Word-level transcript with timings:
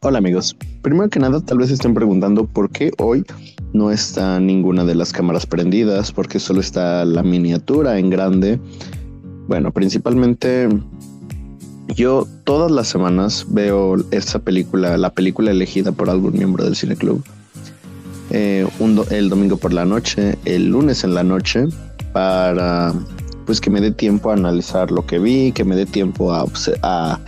Hola 0.00 0.18
amigos, 0.18 0.56
primero 0.80 1.10
que 1.10 1.18
nada 1.18 1.40
tal 1.40 1.58
vez 1.58 1.72
estén 1.72 1.92
preguntando 1.92 2.46
por 2.46 2.70
qué 2.70 2.92
hoy 2.98 3.24
no 3.72 3.90
está 3.90 4.38
ninguna 4.38 4.84
de 4.84 4.94
las 4.94 5.12
cámaras 5.12 5.44
prendidas, 5.44 6.12
porque 6.12 6.38
solo 6.38 6.60
está 6.60 7.04
la 7.04 7.24
miniatura 7.24 7.98
en 7.98 8.08
grande. 8.08 8.60
Bueno, 9.48 9.72
principalmente 9.72 10.68
yo 11.96 12.28
todas 12.44 12.70
las 12.70 12.86
semanas 12.86 13.44
veo 13.48 13.96
esa 14.12 14.38
película, 14.38 14.96
la 14.96 15.10
película 15.10 15.50
elegida 15.50 15.90
por 15.90 16.08
algún 16.10 16.34
miembro 16.34 16.62
del 16.62 16.76
cine 16.76 16.94
club. 16.94 17.24
Eh, 18.30 18.68
el 19.10 19.28
domingo 19.28 19.56
por 19.56 19.72
la 19.72 19.84
noche, 19.84 20.38
el 20.44 20.68
lunes 20.68 21.02
en 21.02 21.14
la 21.14 21.24
noche, 21.24 21.66
para 22.12 22.94
pues 23.46 23.60
que 23.60 23.68
me 23.68 23.80
dé 23.80 23.90
tiempo 23.90 24.30
a 24.30 24.34
analizar 24.34 24.92
lo 24.92 25.04
que 25.04 25.18
vi, 25.18 25.50
que 25.50 25.64
me 25.64 25.74
dé 25.74 25.86
tiempo 25.86 26.32
a 26.32 27.20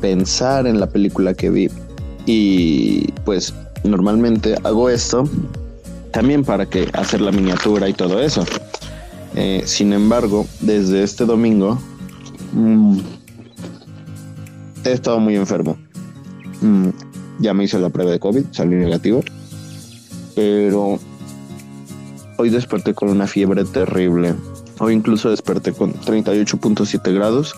pensar 0.00 0.66
en 0.66 0.80
la 0.80 0.88
película 0.88 1.34
que 1.34 1.50
vi. 1.50 1.68
Y 2.26 3.12
pues 3.24 3.54
normalmente 3.82 4.56
hago 4.64 4.88
esto 4.88 5.28
también 6.10 6.44
para 6.44 6.66
que 6.66 6.88
hacer 6.92 7.20
la 7.20 7.32
miniatura 7.32 7.88
y 7.88 7.92
todo 7.92 8.20
eso. 8.20 8.44
Eh, 9.34 9.62
sin 9.66 9.92
embargo, 9.92 10.46
desde 10.60 11.02
este 11.02 11.24
domingo 11.24 11.78
mm, 12.52 12.98
he 14.84 14.92
estado 14.92 15.18
muy 15.18 15.34
enfermo. 15.36 15.76
Mm, 16.60 16.90
ya 17.40 17.52
me 17.52 17.64
hice 17.64 17.78
la 17.78 17.90
prueba 17.90 18.12
de 18.12 18.20
COVID, 18.20 18.44
salí 18.52 18.76
negativo. 18.76 19.22
Pero 20.34 20.98
hoy 22.38 22.50
desperté 22.50 22.94
con 22.94 23.08
una 23.08 23.26
fiebre 23.26 23.64
terrible. 23.64 24.34
Hoy 24.78 24.94
incluso 24.94 25.30
desperté 25.30 25.72
con 25.72 25.94
38.7 25.94 27.12
grados. 27.12 27.54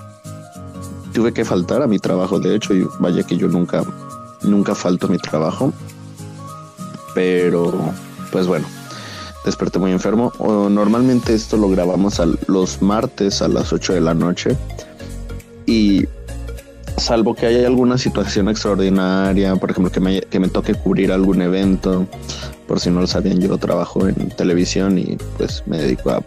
Tuve 1.13 1.33
que 1.33 1.45
faltar 1.45 1.83
a 1.83 1.87
mi 1.87 1.99
trabajo, 1.99 2.39
de 2.39 2.55
hecho, 2.55 2.75
y 2.75 2.87
vaya 3.01 3.23
que 3.23 3.37
yo 3.37 3.49
nunca, 3.49 3.83
nunca 4.47 4.75
falto 4.75 5.09
mi 5.09 5.19
trabajo. 5.19 5.73
Pero 7.15 7.93
pues 8.31 8.47
bueno, 8.47 8.67
desperté 9.45 9.79
muy 9.79 9.93
enfermo. 9.93 10.33
normalmente 10.71 11.35
esto 11.35 11.57
lo 11.57 11.69
grabamos 11.69 12.21
los 12.47 12.83
martes 12.83 13.43
a 13.43 13.49
las 13.49 13.73
8 13.73 13.95
de 13.95 14.01
la 14.01 14.15
noche. 14.15 14.57
Y 15.67 16.07
salvo 16.97 17.35
que 17.35 17.47
haya 17.47 17.67
alguna 17.67 17.99
situación 17.99 18.49
extraordinaria, 18.49 19.57
por 19.57 19.71
ejemplo, 19.71 19.91
que 19.91 20.01
me, 20.01 20.21
que 20.21 20.41
me 20.41 20.49
toque 20.49 20.75
cubrir 20.75 21.13
algún 21.13 21.43
evento, 21.43 22.07
por 22.67 22.81
si 22.81 22.91
no 22.91 23.01
lo 23.01 23.07
sabían, 23.07 23.41
yo 23.41 23.57
trabajo 23.59 24.07
en 24.09 24.31
televisión 24.31 24.99
y 24.99 25.17
pues 25.37 25.63
me 25.67 25.79
dedico 25.79 26.11
a 26.11 26.23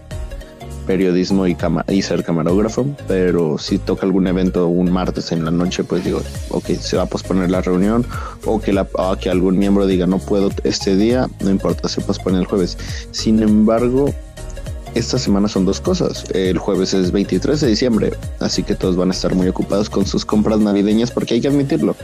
periodismo 0.90 1.46
y, 1.46 1.56
y 1.90 2.02
ser 2.02 2.24
camarógrafo, 2.24 2.84
pero 3.08 3.60
si 3.60 3.78
toca 3.78 4.08
algún 4.08 4.26
evento 4.26 4.68
un 4.68 4.92
martes 4.92 5.32
en 5.32 5.46
la 5.46 5.52
noche, 5.52 5.84
pues 5.84 6.04
digo, 6.04 6.20
ok, 6.50 6.66
se 6.80 6.98
va 6.98 7.04
a 7.04 7.06
posponer 7.06 7.52
la 7.52 7.62
reunión 7.62 8.08
o 8.44 8.60
que, 8.60 8.74
la, 8.74 8.88
que 9.22 9.30
algún 9.30 9.60
miembro 9.60 9.86
diga 9.86 10.08
no 10.08 10.18
puedo 10.18 10.50
este 10.64 10.96
día, 10.96 11.30
no 11.42 11.52
importa, 11.52 11.88
se 11.90 12.02
pospone 12.02 12.40
el 12.40 12.46
jueves. 12.46 12.76
Sin 13.12 13.44
embargo, 13.44 14.12
esta 14.96 15.20
semana 15.20 15.48
son 15.48 15.64
dos 15.64 15.80
cosas. 15.80 16.26
El 16.34 16.58
jueves 16.58 16.96
es 16.96 17.12
23 17.12 17.62
de 17.62 17.68
diciembre, 17.68 18.14
así 18.40 18.64
que 18.64 18.74
todos 18.74 18.96
van 18.96 19.10
a 19.10 19.12
estar 19.12 19.36
muy 19.36 19.48
ocupados 19.48 19.92
con 19.92 20.08
sus 20.08 20.26
compras 20.26 20.60
navideñas 20.60 21.12
porque 21.12 21.36
hay 21.36 21.42
que 21.42 21.50
admitirlo 21.50 21.96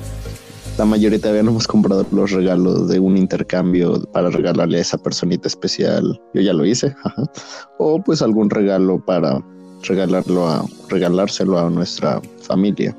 la 0.78 0.86
mayoría 0.86 1.20
todavía 1.20 1.44
no 1.44 1.52
hemos 1.52 1.68
comprado 1.68 2.06
los 2.12 2.32
regalos 2.32 2.90
de 2.90 3.00
un 3.00 3.18
intercambio 3.18 4.02
para 4.12 4.30
regalarle 4.30 4.78
a 4.78 4.82
esa 4.82 4.98
personita 4.98 5.48
especial. 5.48 6.20
Yo 6.34 6.42
ya 6.42 6.54
lo 6.54 6.66
hice. 6.66 6.94
O 7.78 8.02
pues 8.02 8.22
algún 8.22 8.50
regalo 8.50 9.04
para 9.04 9.44
regalarlo 9.84 10.48
a 10.48 10.66
regalárselo 10.90 11.60
a 11.60 11.70
nuestra 11.70 12.22
familia. 12.42 12.96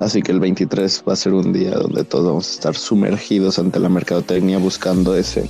Así 0.00 0.22
que 0.22 0.32
el 0.32 0.40
23 0.40 1.04
va 1.08 1.12
a 1.14 1.16
ser 1.16 1.32
un 1.32 1.52
día 1.52 1.70
donde 1.70 2.04
todos 2.04 2.26
vamos 2.26 2.48
a 2.48 2.52
estar 2.52 2.74
sumergidos 2.74 3.58
ante 3.58 3.78
la 3.78 3.88
mercadotecnia 3.88 4.58
buscando 4.58 5.14
ese 5.14 5.48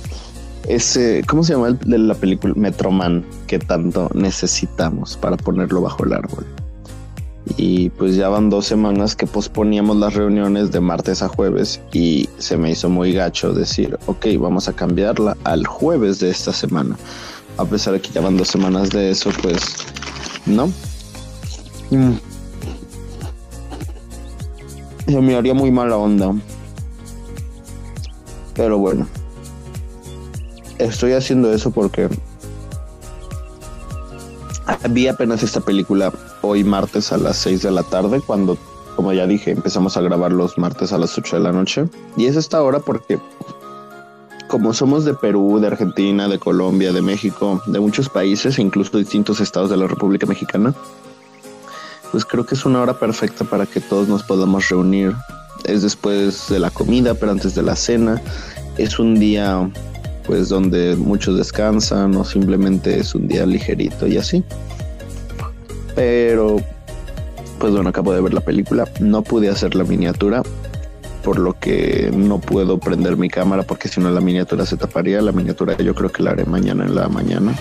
ese 0.67 1.23
¿cómo 1.27 1.43
se 1.43 1.53
llama 1.53 1.67
el 1.67 1.79
de 1.79 1.97
la 1.97 2.13
película 2.13 2.53
Metroman 2.55 3.25
que 3.47 3.59
tanto 3.59 4.09
necesitamos 4.13 5.17
para 5.17 5.35
ponerlo 5.35 5.81
bajo 5.81 6.05
el 6.05 6.13
árbol? 6.13 6.45
Y 7.57 7.89
pues 7.91 8.15
ya 8.15 8.29
van 8.29 8.49
dos 8.49 8.65
semanas 8.65 9.15
que 9.15 9.27
posponíamos 9.27 9.97
las 9.97 10.13
reuniones 10.13 10.71
de 10.71 10.79
martes 10.79 11.21
a 11.21 11.27
jueves 11.27 11.79
y 11.93 12.27
se 12.37 12.57
me 12.57 12.71
hizo 12.71 12.89
muy 12.89 13.13
gacho 13.13 13.53
decir, 13.53 13.97
ok, 14.07 14.27
vamos 14.39 14.67
a 14.67 14.73
cambiarla 14.73 15.37
al 15.43 15.65
jueves 15.65 16.19
de 16.19 16.31
esta 16.31 16.51
semana. 16.51 16.97
A 17.57 17.65
pesar 17.65 17.93
de 17.93 18.01
que 18.01 18.09
ya 18.09 18.21
van 18.21 18.37
dos 18.37 18.49
semanas 18.49 18.89
de 18.89 19.11
eso, 19.11 19.29
pues 19.41 19.77
no. 20.45 20.67
Mm. 21.91 22.13
Se 25.07 25.21
me 25.21 25.35
haría 25.35 25.53
muy 25.53 25.71
mala 25.71 25.97
onda. 25.97 26.33
Pero 28.55 28.77
bueno. 28.79 29.07
Estoy 30.79 31.13
haciendo 31.13 31.53
eso 31.53 31.71
porque 31.71 32.09
vi 34.89 35.07
apenas 35.07 35.43
esta 35.43 35.61
película 35.61 36.11
hoy 36.41 36.63
martes 36.63 37.11
a 37.11 37.17
las 37.17 37.37
6 37.37 37.61
de 37.61 37.71
la 37.71 37.83
tarde, 37.83 38.21
cuando, 38.25 38.57
como 38.95 39.13
ya 39.13 39.27
dije, 39.27 39.51
empezamos 39.51 39.97
a 39.97 40.01
grabar 40.01 40.31
los 40.31 40.57
martes 40.57 40.93
a 40.93 40.97
las 40.97 41.17
8 41.17 41.37
de 41.37 41.43
la 41.43 41.51
noche. 41.51 41.85
Y 42.17 42.25
es 42.25 42.35
esta 42.35 42.61
hora 42.61 42.79
porque, 42.79 43.19
como 44.47 44.73
somos 44.73 45.05
de 45.05 45.13
Perú, 45.13 45.59
de 45.59 45.67
Argentina, 45.67 46.27
de 46.27 46.39
Colombia, 46.39 46.91
de 46.91 47.01
México, 47.01 47.61
de 47.65 47.79
muchos 47.79 48.09
países, 48.09 48.59
incluso 48.59 48.97
distintos 48.97 49.39
estados 49.39 49.69
de 49.69 49.77
la 49.77 49.87
República 49.87 50.25
Mexicana, 50.25 50.73
pues 52.11 52.25
creo 52.25 52.45
que 52.45 52.55
es 52.55 52.65
una 52.65 52.81
hora 52.81 52.97
perfecta 52.97 53.43
para 53.43 53.65
que 53.65 53.81
todos 53.81 54.07
nos 54.07 54.23
podamos 54.23 54.69
reunir. 54.69 55.13
Es 55.63 55.81
después 55.81 56.47
de 56.49 56.59
la 56.59 56.69
comida, 56.69 57.15
pero 57.15 57.31
antes 57.31 57.55
de 57.55 57.63
la 57.63 57.75
cena. 57.75 58.21
Es 58.77 58.99
un 58.99 59.15
día 59.15 59.69
pues 60.25 60.49
donde 60.49 60.95
muchos 60.95 61.37
descansan 61.37 62.15
o 62.15 62.23
simplemente 62.23 62.99
es 62.99 63.15
un 63.15 63.27
día 63.27 63.45
ligerito 63.45 64.07
y 64.07 64.17
así. 64.17 64.43
Pero, 65.95 66.57
pues 67.59 67.71
bueno, 67.71 67.89
acabo 67.89 68.13
de 68.13 68.21
ver 68.21 68.33
la 68.33 68.41
película. 68.41 68.87
No 68.99 69.21
pude 69.21 69.49
hacer 69.49 69.75
la 69.75 69.83
miniatura, 69.83 70.43
por 71.23 71.39
lo 71.39 71.57
que 71.59 72.11
no 72.15 72.39
puedo 72.39 72.79
prender 72.79 73.17
mi 73.17 73.29
cámara 73.29 73.63
porque 73.63 73.87
si 73.87 73.99
no 74.01 74.11
la 74.11 74.21
miniatura 74.21 74.65
se 74.65 74.77
taparía. 74.77 75.21
La 75.21 75.31
miniatura 75.31 75.77
yo 75.77 75.95
creo 75.95 76.11
que 76.11 76.23
la 76.23 76.31
haré 76.31 76.45
mañana 76.45 76.85
en 76.85 76.95
la 76.95 77.07
mañana. 77.07 77.55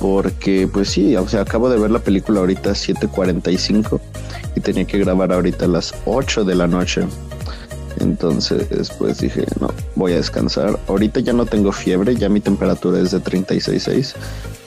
Porque 0.00 0.68
pues 0.72 0.90
sí, 0.90 1.16
o 1.16 1.26
sea, 1.26 1.42
acabo 1.42 1.68
de 1.68 1.78
ver 1.78 1.90
la 1.90 1.98
película 1.98 2.40
ahorita 2.40 2.70
a 2.70 2.74
7.45 2.74 4.00
y 4.54 4.60
tenía 4.60 4.84
que 4.84 4.98
grabar 4.98 5.32
ahorita 5.32 5.64
a 5.64 5.68
las 5.68 5.94
8 6.06 6.44
de 6.44 6.54
la 6.54 6.66
noche. 6.66 7.02
Entonces, 8.00 8.90
pues 8.98 9.20
dije, 9.20 9.44
no, 9.60 9.70
voy 9.94 10.12
a 10.12 10.16
descansar. 10.16 10.78
Ahorita 10.88 11.20
ya 11.20 11.32
no 11.32 11.46
tengo 11.46 11.72
fiebre, 11.72 12.14
ya 12.14 12.28
mi 12.28 12.40
temperatura 12.40 13.00
es 13.00 13.10
de 13.10 13.18
36.6. 13.20 14.14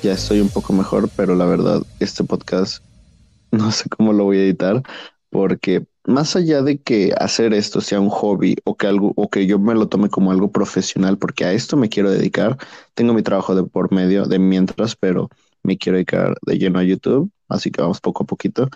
Ya 0.04 0.14
estoy 0.14 0.42
un 0.42 0.50
poco 0.50 0.74
mejor, 0.74 1.10
pero 1.16 1.36
la 1.36 1.46
verdad, 1.46 1.82
este 2.00 2.24
podcast 2.24 2.84
no 3.52 3.72
sé 3.72 3.90
cómo 3.90 4.14
lo 4.14 4.26
voy 4.26 4.38
a 4.38 4.44
editar 4.44 4.84
porque 5.30 5.86
más 6.06 6.36
allá 6.36 6.62
de 6.62 6.80
que 6.80 7.14
hacer 7.18 7.54
esto 7.54 7.82
sea 7.82 8.00
un 8.00 8.10
hobby 8.10 8.56
o 8.66 8.76
que 8.76 8.88
algo 8.88 9.14
o 9.16 9.30
que 9.30 9.48
yo 9.48 9.60
me 9.60 9.74
lo 9.74 9.88
tome 9.88 10.10
como 10.10 10.32
algo 10.32 10.52
profesional 10.52 11.18
porque 11.18 11.46
a 11.46 11.54
esto 11.54 11.78
me 11.78 11.90
quiero 11.90 12.12
dedicar, 12.12 12.58
tengo 12.94 13.14
mi 13.14 13.24
trabajo 13.24 13.56
de 13.56 13.64
por 13.64 13.92
medio 13.94 14.26
de 14.26 14.40
mientras, 14.40 14.96
pero 14.96 15.30
me 15.64 15.78
quiero 15.78 15.98
dedicar 15.98 16.36
de 16.42 16.58
lleno 16.58 16.80
a 16.80 16.84
YouTube, 16.84 17.32
así 17.48 17.72
que 17.72 17.82
vamos 17.82 18.02
poco 18.02 18.24
a 18.24 18.28
poquito. 18.28 18.70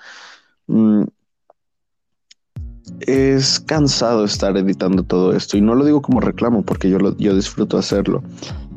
Es 3.01 3.59
cansado 3.59 4.25
estar 4.25 4.55
editando 4.57 5.03
todo 5.03 5.33
esto 5.33 5.57
y 5.57 5.61
no 5.61 5.75
lo 5.75 5.85
digo 5.85 6.01
como 6.01 6.19
reclamo 6.19 6.63
porque 6.63 6.89
yo, 6.89 6.99
lo, 6.99 7.17
yo 7.17 7.35
disfruto 7.35 7.77
hacerlo, 7.77 8.23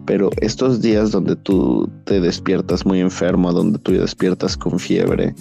pero 0.06 0.30
estos 0.40 0.80
días 0.80 1.10
donde 1.10 1.36
tú 1.36 1.88
te 2.04 2.20
despiertas 2.20 2.86
muy 2.86 3.00
enfermo, 3.00 3.52
donde 3.52 3.78
tú 3.78 3.92
despiertas 3.92 4.56
con 4.56 4.78
fiebre, 4.78 5.34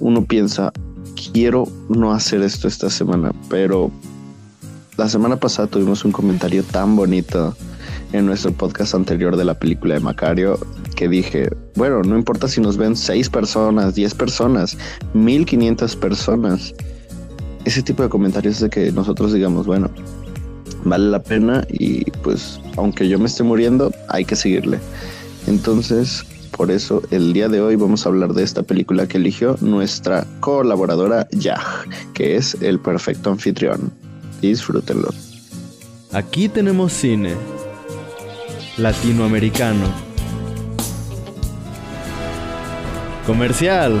uno 0.00 0.24
piensa, 0.24 0.72
quiero 1.32 1.64
no 1.88 2.12
hacer 2.12 2.42
esto 2.42 2.68
esta 2.68 2.90
semana, 2.90 3.32
pero 3.48 3.90
la 4.96 5.08
semana 5.08 5.36
pasada 5.36 5.68
tuvimos 5.68 6.04
un 6.04 6.12
comentario 6.12 6.62
tan 6.62 6.96
bonito 6.96 7.56
en 8.12 8.26
nuestro 8.26 8.52
podcast 8.52 8.94
anterior 8.94 9.36
de 9.36 9.44
la 9.44 9.58
película 9.58 9.94
de 9.94 10.00
Macario 10.00 10.58
que 10.96 11.08
dije, 11.08 11.48
bueno, 11.76 12.02
no 12.02 12.16
importa 12.16 12.48
si 12.48 12.60
nos 12.60 12.76
ven 12.76 12.96
seis 12.96 13.28
personas, 13.28 13.94
diez 13.94 14.14
personas, 14.14 14.76
mil 15.14 15.46
quinientas 15.46 15.94
personas 15.94 16.74
ese 17.68 17.82
tipo 17.82 18.02
de 18.02 18.08
comentarios 18.08 18.60
de 18.60 18.70
que 18.70 18.90
nosotros 18.92 19.32
digamos, 19.32 19.66
bueno, 19.66 19.90
vale 20.84 21.10
la 21.10 21.22
pena 21.22 21.66
y 21.68 22.10
pues 22.22 22.60
aunque 22.76 23.08
yo 23.08 23.18
me 23.18 23.26
esté 23.26 23.42
muriendo, 23.42 23.92
hay 24.08 24.24
que 24.24 24.36
seguirle. 24.36 24.78
Entonces, 25.46 26.24
por 26.56 26.70
eso 26.70 27.02
el 27.10 27.32
día 27.32 27.48
de 27.48 27.60
hoy 27.60 27.76
vamos 27.76 28.04
a 28.04 28.08
hablar 28.08 28.32
de 28.32 28.42
esta 28.42 28.62
película 28.62 29.06
que 29.06 29.18
eligió 29.18 29.56
nuestra 29.60 30.26
colaboradora 30.40 31.28
Yah, 31.30 31.84
que 32.14 32.36
es 32.36 32.56
El 32.60 32.80
Perfecto 32.80 33.30
Anfitrión. 33.30 33.92
Disfrútenlo. 34.40 35.10
Aquí 36.12 36.48
tenemos 36.48 36.92
cine 36.92 37.34
latinoamericano. 38.78 39.86
Comercial. 43.26 44.00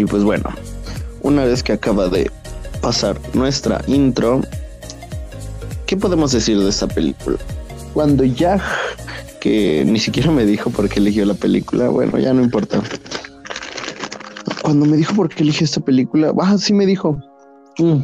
Y 0.00 0.06
pues 0.06 0.24
bueno, 0.24 0.48
una 1.20 1.44
vez 1.44 1.62
que 1.62 1.74
acaba 1.74 2.08
de 2.08 2.30
pasar 2.80 3.20
nuestra 3.34 3.84
intro, 3.86 4.40
¿qué 5.84 5.94
podemos 5.94 6.32
decir 6.32 6.58
de 6.58 6.70
esta 6.70 6.88
película? 6.88 7.36
Cuando 7.92 8.24
ya 8.24 8.58
que 9.40 9.84
ni 9.86 9.98
siquiera 9.98 10.30
me 10.30 10.46
dijo 10.46 10.70
por 10.70 10.88
qué 10.88 11.00
eligió 11.00 11.26
la 11.26 11.34
película, 11.34 11.90
bueno, 11.90 12.18
ya 12.18 12.32
no 12.32 12.42
importa. 12.42 12.80
Cuando 14.62 14.86
me 14.86 14.96
dijo 14.96 15.14
por 15.14 15.28
qué 15.28 15.42
eligió 15.42 15.66
esta 15.66 15.82
película, 15.82 16.32
ah, 16.40 16.56
sí 16.56 16.72
me 16.72 16.86
dijo. 16.86 17.20
Mm. 17.76 18.00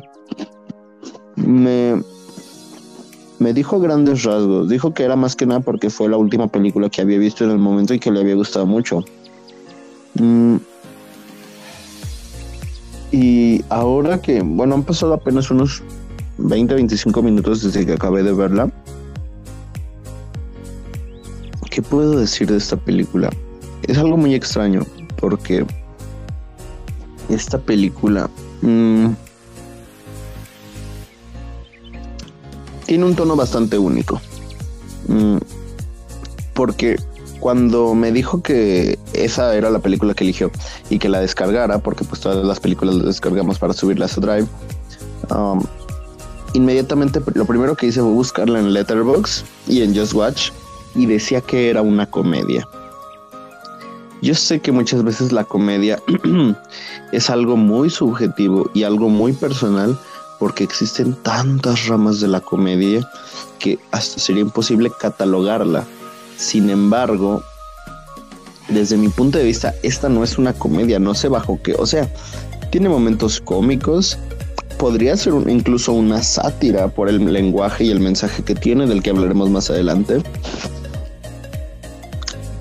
Me, 1.37 2.02
me 3.38 3.54
dijo 3.54 3.81
grandes 3.81 4.22
rasgos. 4.25 4.69
Dijo 4.69 4.93
que 4.93 5.02
era 5.02 5.16
más 5.16 5.34
que 5.34 5.46
nada 5.46 5.60
porque 5.60 5.88
fue 5.88 6.10
la 6.10 6.19
última 6.19 6.46
película 6.48 6.90
que 6.90 7.00
había 7.00 7.16
visto 7.16 7.43
en 7.43 7.52
el 7.52 7.58
momento 7.58 7.94
y 7.94 7.98
que 7.98 8.10
le 8.10 8.20
había 8.20 8.34
gustado 8.34 8.66
mucho. 8.66 9.02
Mm. 10.12 10.56
Y 13.12 13.64
ahora 13.69 14.20
que, 14.20 14.43
bueno, 14.43 14.75
han 14.75 14.82
pasado 14.82 15.14
apenas 15.14 15.50
unos 15.50 15.82
20, 16.38 16.75
25 16.75 17.23
minutos 17.23 17.62
desde 17.62 17.87
que 17.87 17.93
acabé 17.93 18.23
de 18.23 18.32
verla. 18.32 18.70
¿Qué 21.70 21.82
puedo 21.82 22.19
decir 22.19 22.50
de 22.50 22.56
esta 22.56 22.76
película? 22.76 23.31
Es 23.82 23.99
algo 23.99 24.17
muy 24.17 24.35
extraño 24.35 24.82
porque 25.20 25.64
esta 27.29 27.58
película... 27.58 28.31
Mm, 28.62 29.08
tiene 32.87 33.05
un 33.05 33.14
tono 33.14 33.37
bastante 33.37 33.76
único. 33.79 34.20
Mm, 35.08 35.38
porque 36.55 36.97
cuando 37.46 37.94
me 37.94 38.10
dijo 38.10 38.43
que 38.43 38.98
esa 39.12 39.54
era 39.54 39.70
la 39.70 39.78
película 39.78 40.14
que 40.14 40.25
eligió 40.25 40.50
y 40.90 40.98
que 40.98 41.08
la 41.08 41.20
descargara, 41.20 41.78
porque 41.78 42.02
pues 42.02 42.20
todas 42.20 42.44
las 42.44 42.58
películas 42.58 42.96
las 42.96 43.06
descargamos 43.06 43.60
para 43.60 43.72
subirlas 43.72 44.19
a 44.19 44.20
Drive, 44.20 44.48
um, 45.31 45.62
inmediatamente 46.54 47.22
lo 47.34 47.44
primero 47.44 47.76
que 47.76 47.87
hice 47.87 48.00
fue 48.00 48.10
buscarla 48.10 48.58
en 48.58 48.72
Letterboxd 48.72 49.44
y 49.69 49.82
en 49.82 49.96
Just 49.96 50.12
Watch 50.14 50.50
y 50.96 51.06
decía 51.06 51.40
que 51.40 51.70
era 51.70 51.82
una 51.82 52.04
comedia. 52.06 52.66
Yo 54.22 54.34
sé 54.34 54.58
que 54.58 54.72
muchas 54.72 55.04
veces 55.04 55.31
la 55.31 55.44
comedia 55.44 56.02
es 57.12 57.31
algo 57.31 57.56
muy 57.56 57.90
subjetivo 57.90 58.69
y 58.75 58.82
algo 58.82 59.08
muy 59.08 59.32
personal, 59.32 59.96
porque 60.40 60.64
existen 60.64 61.14
tantas 61.22 61.87
ramas 61.87 62.19
de 62.19 62.26
la 62.26 62.40
comedia 62.40 63.08
que 63.60 63.78
hasta 63.93 64.19
sería 64.19 64.43
imposible 64.43 64.90
catalogarla. 64.98 65.87
Sin 66.37 66.71
embargo, 66.71 67.43
desde 68.69 68.97
mi 68.97 69.09
punto 69.09 69.38
de 69.38 69.44
vista, 69.44 69.75
esta 69.83 70.09
no 70.09 70.25
es 70.25 70.38
una 70.38 70.53
comedia, 70.53 70.99
no 70.99 71.15
sé 71.15 71.29
bajo 71.29 71.61
qué, 71.62 71.75
o 71.75 71.87
sea, 71.87 72.09
tiene 72.71 72.88
momentos 72.88 73.41
cómicos, 73.41 74.19
podría 74.79 75.17
ser 75.17 75.35
incluso 75.49 75.93
una 75.93 76.23
sátira 76.23 76.88
por 76.88 77.09
el 77.09 77.33
lenguaje 77.33 77.85
y 77.85 77.91
el 77.91 78.00
mensaje 78.00 78.43
que 78.43 78.55
tiene, 78.55 78.87
del 78.87 79.03
que 79.03 79.11
hablaremos 79.11 79.50
más 79.50 79.71
adelante. 79.71 80.23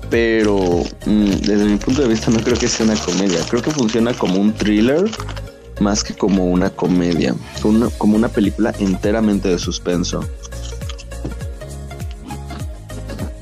Pero 0.08 0.84
mm, 1.04 1.30
desde 1.42 1.64
mi 1.64 1.76
punto 1.76 2.02
de 2.02 2.08
vista 2.08 2.30
no 2.30 2.40
creo 2.40 2.56
que 2.56 2.68
sea 2.68 2.86
una 2.86 2.96
comedia, 2.96 3.40
creo 3.48 3.62
que 3.62 3.70
funciona 3.70 4.14
como 4.14 4.40
un 4.40 4.52
thriller 4.52 5.10
más 5.80 6.02
que 6.02 6.14
como 6.14 6.46
una 6.46 6.70
comedia, 6.70 7.34
como 7.98 8.16
una 8.16 8.28
película 8.28 8.72
enteramente 8.78 9.48
de 9.48 9.58
suspenso. 9.58 10.24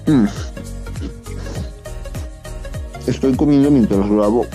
Mm. 0.07 0.27
Estoy 3.07 3.37
comiendo 3.37 3.71
mientras 3.71 4.09
grabo, 4.09 4.47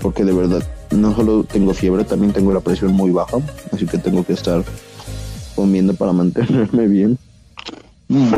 porque 0.00 0.24
de 0.24 0.32
verdad 0.32 0.62
no 0.90 1.14
solo 1.14 1.44
tengo 1.44 1.74
fiebre, 1.74 2.04
también 2.04 2.32
tengo 2.32 2.52
la 2.52 2.60
presión 2.60 2.92
muy 2.92 3.10
baja, 3.10 3.38
así 3.72 3.86
que 3.86 3.98
tengo 3.98 4.24
que 4.24 4.34
estar 4.34 4.64
comiendo 5.54 5.94
para 5.94 6.12
mantenerme 6.20 6.86
bien. 6.86 7.18
Mm. 8.08 8.32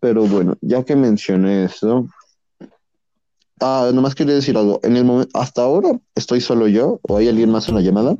Pero 0.00 0.26
bueno, 0.26 0.56
ya 0.60 0.84
que 0.84 0.94
mencioné 0.94 1.64
eso, 1.64 2.06
Ah, 3.60 3.90
nomás 3.92 4.14
quería 4.14 4.34
decir 4.34 4.56
algo. 4.56 4.78
En 4.82 4.96
el 4.96 5.04
momento, 5.04 5.36
hasta 5.38 5.62
ahora 5.62 5.90
estoy 6.14 6.40
solo 6.40 6.68
yo 6.68 7.00
o 7.02 7.16
hay 7.16 7.28
alguien 7.28 7.50
más 7.50 7.68
en 7.68 7.74
la 7.74 7.80
llamada. 7.80 8.16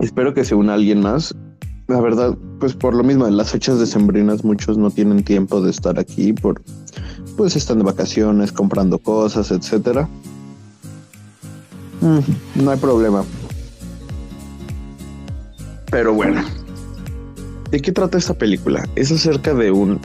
Espero 0.00 0.34
que 0.34 0.44
se 0.44 0.54
una 0.54 0.74
alguien 0.74 1.00
más. 1.00 1.34
La 1.88 2.00
verdad, 2.00 2.36
pues 2.58 2.74
por 2.74 2.94
lo 2.94 3.02
mismo, 3.02 3.26
en 3.26 3.36
las 3.36 3.50
fechas 3.50 3.78
decembrinas 3.78 4.44
muchos 4.44 4.78
no 4.78 4.90
tienen 4.90 5.24
tiempo 5.24 5.60
de 5.60 5.70
estar 5.70 5.98
aquí 5.98 6.32
por, 6.32 6.62
pues 7.36 7.56
están 7.56 7.78
de 7.78 7.84
vacaciones, 7.84 8.52
comprando 8.52 8.98
cosas, 8.98 9.50
etcétera. 9.50 10.08
Mm, 12.00 12.62
no 12.64 12.70
hay 12.70 12.78
problema. 12.78 13.24
Pero 15.90 16.14
bueno, 16.14 16.42
¿de 17.70 17.80
qué 17.80 17.90
trata 17.90 18.18
esta 18.18 18.34
película? 18.34 18.88
Es 18.94 19.10
acerca 19.10 19.52
de 19.54 19.72
un 19.72 20.00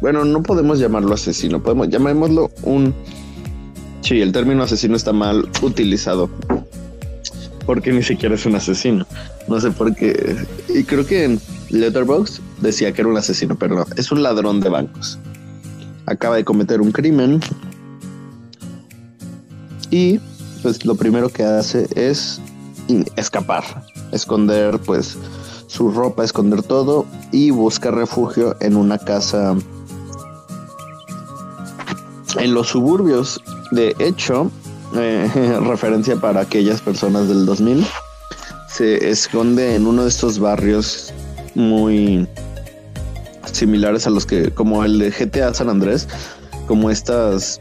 bueno, 0.00 0.24
no 0.24 0.42
podemos 0.42 0.78
llamarlo 0.78 1.14
asesino, 1.14 1.62
podemos 1.62 1.88
llamémoslo 1.88 2.50
un 2.62 2.94
Sí, 4.02 4.20
el 4.22 4.30
término 4.30 4.62
asesino 4.62 4.94
está 4.94 5.12
mal 5.12 5.48
utilizado. 5.62 6.30
Porque 7.66 7.92
ni 7.92 8.02
siquiera 8.02 8.36
es 8.36 8.46
un 8.46 8.54
asesino. 8.54 9.06
No 9.48 9.60
sé 9.60 9.70
por 9.72 9.94
qué. 9.94 10.36
Y 10.68 10.84
creo 10.84 11.04
que 11.04 11.24
en 11.24 11.40
Letterboxd 11.70 12.40
decía 12.60 12.92
que 12.92 13.02
era 13.02 13.10
un 13.10 13.16
asesino, 13.16 13.56
pero 13.56 13.76
no, 13.76 13.86
es 13.96 14.12
un 14.12 14.22
ladrón 14.22 14.60
de 14.60 14.68
bancos. 14.68 15.18
Acaba 16.06 16.36
de 16.36 16.44
cometer 16.44 16.80
un 16.80 16.92
crimen. 16.92 17.40
Y 19.90 20.20
pues 20.62 20.84
lo 20.84 20.94
primero 20.94 21.28
que 21.28 21.42
hace 21.42 21.88
es 21.94 22.40
escapar, 23.16 23.64
esconder 24.12 24.78
pues 24.78 25.16
su 25.66 25.90
ropa, 25.90 26.24
esconder 26.24 26.62
todo 26.62 27.06
y 27.32 27.50
busca 27.50 27.90
refugio 27.90 28.56
en 28.60 28.76
una 28.76 28.98
casa 28.98 29.56
en 32.38 32.54
los 32.54 32.68
suburbios. 32.68 33.40
De 33.72 33.94
hecho, 33.98 34.50
eh, 34.94 35.58
referencia 35.60 36.16
para 36.16 36.40
aquellas 36.40 36.80
personas 36.80 37.28
del 37.28 37.46
2000, 37.46 37.84
se 38.68 39.08
esconde 39.08 39.74
en 39.74 39.86
uno 39.86 40.02
de 40.02 40.08
estos 40.08 40.38
barrios 40.38 41.12
muy 41.54 42.28
similares 43.52 44.06
a 44.06 44.10
los 44.10 44.26
que, 44.26 44.50
como 44.50 44.84
el 44.84 44.98
de 44.98 45.10
GTA 45.10 45.54
San 45.54 45.68
Andrés, 45.68 46.08
como 46.66 46.90
estas, 46.90 47.60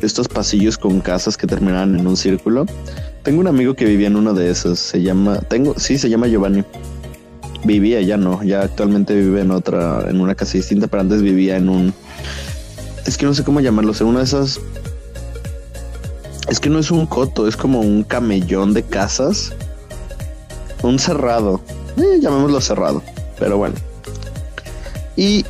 estos 0.00 0.28
pasillos 0.28 0.78
con 0.78 1.00
casas 1.00 1.36
que 1.36 1.46
terminan 1.46 1.98
en 1.98 2.06
un 2.06 2.16
círculo. 2.16 2.66
Tengo 3.22 3.40
un 3.40 3.48
amigo 3.48 3.74
que 3.74 3.84
vivía 3.84 4.06
en 4.06 4.16
uno 4.16 4.32
de 4.34 4.50
esos, 4.50 4.78
se 4.78 5.02
llama, 5.02 5.38
tengo, 5.40 5.74
sí, 5.78 5.98
se 5.98 6.08
llama 6.08 6.28
Giovanni 6.28 6.64
vivía, 7.66 8.00
ya 8.00 8.16
no, 8.16 8.42
ya 8.42 8.62
actualmente 8.62 9.14
vive 9.14 9.40
en 9.40 9.50
otra, 9.50 10.08
en 10.08 10.20
una 10.20 10.34
casa 10.34 10.54
distinta, 10.54 10.86
pero 10.86 11.02
antes 11.02 11.20
vivía 11.22 11.56
en 11.56 11.68
un, 11.68 11.94
es 13.04 13.16
que 13.16 13.26
no 13.26 13.34
sé 13.34 13.44
cómo 13.44 13.60
llamarlo, 13.60 13.92
en 13.98 14.06
una 14.06 14.20
de 14.20 14.24
esas, 14.24 14.60
es 16.48 16.60
que 16.60 16.70
no 16.70 16.78
es 16.78 16.90
un 16.90 17.06
coto, 17.06 17.48
es 17.48 17.56
como 17.56 17.80
un 17.80 18.02
camellón 18.02 18.72
de 18.74 18.82
casas, 18.82 19.52
un 20.82 20.98
cerrado, 20.98 21.60
eh, 21.96 22.18
llamémoslo 22.20 22.60
cerrado, 22.60 23.02
pero 23.38 23.58
bueno. 23.58 23.74
Y 25.16 25.44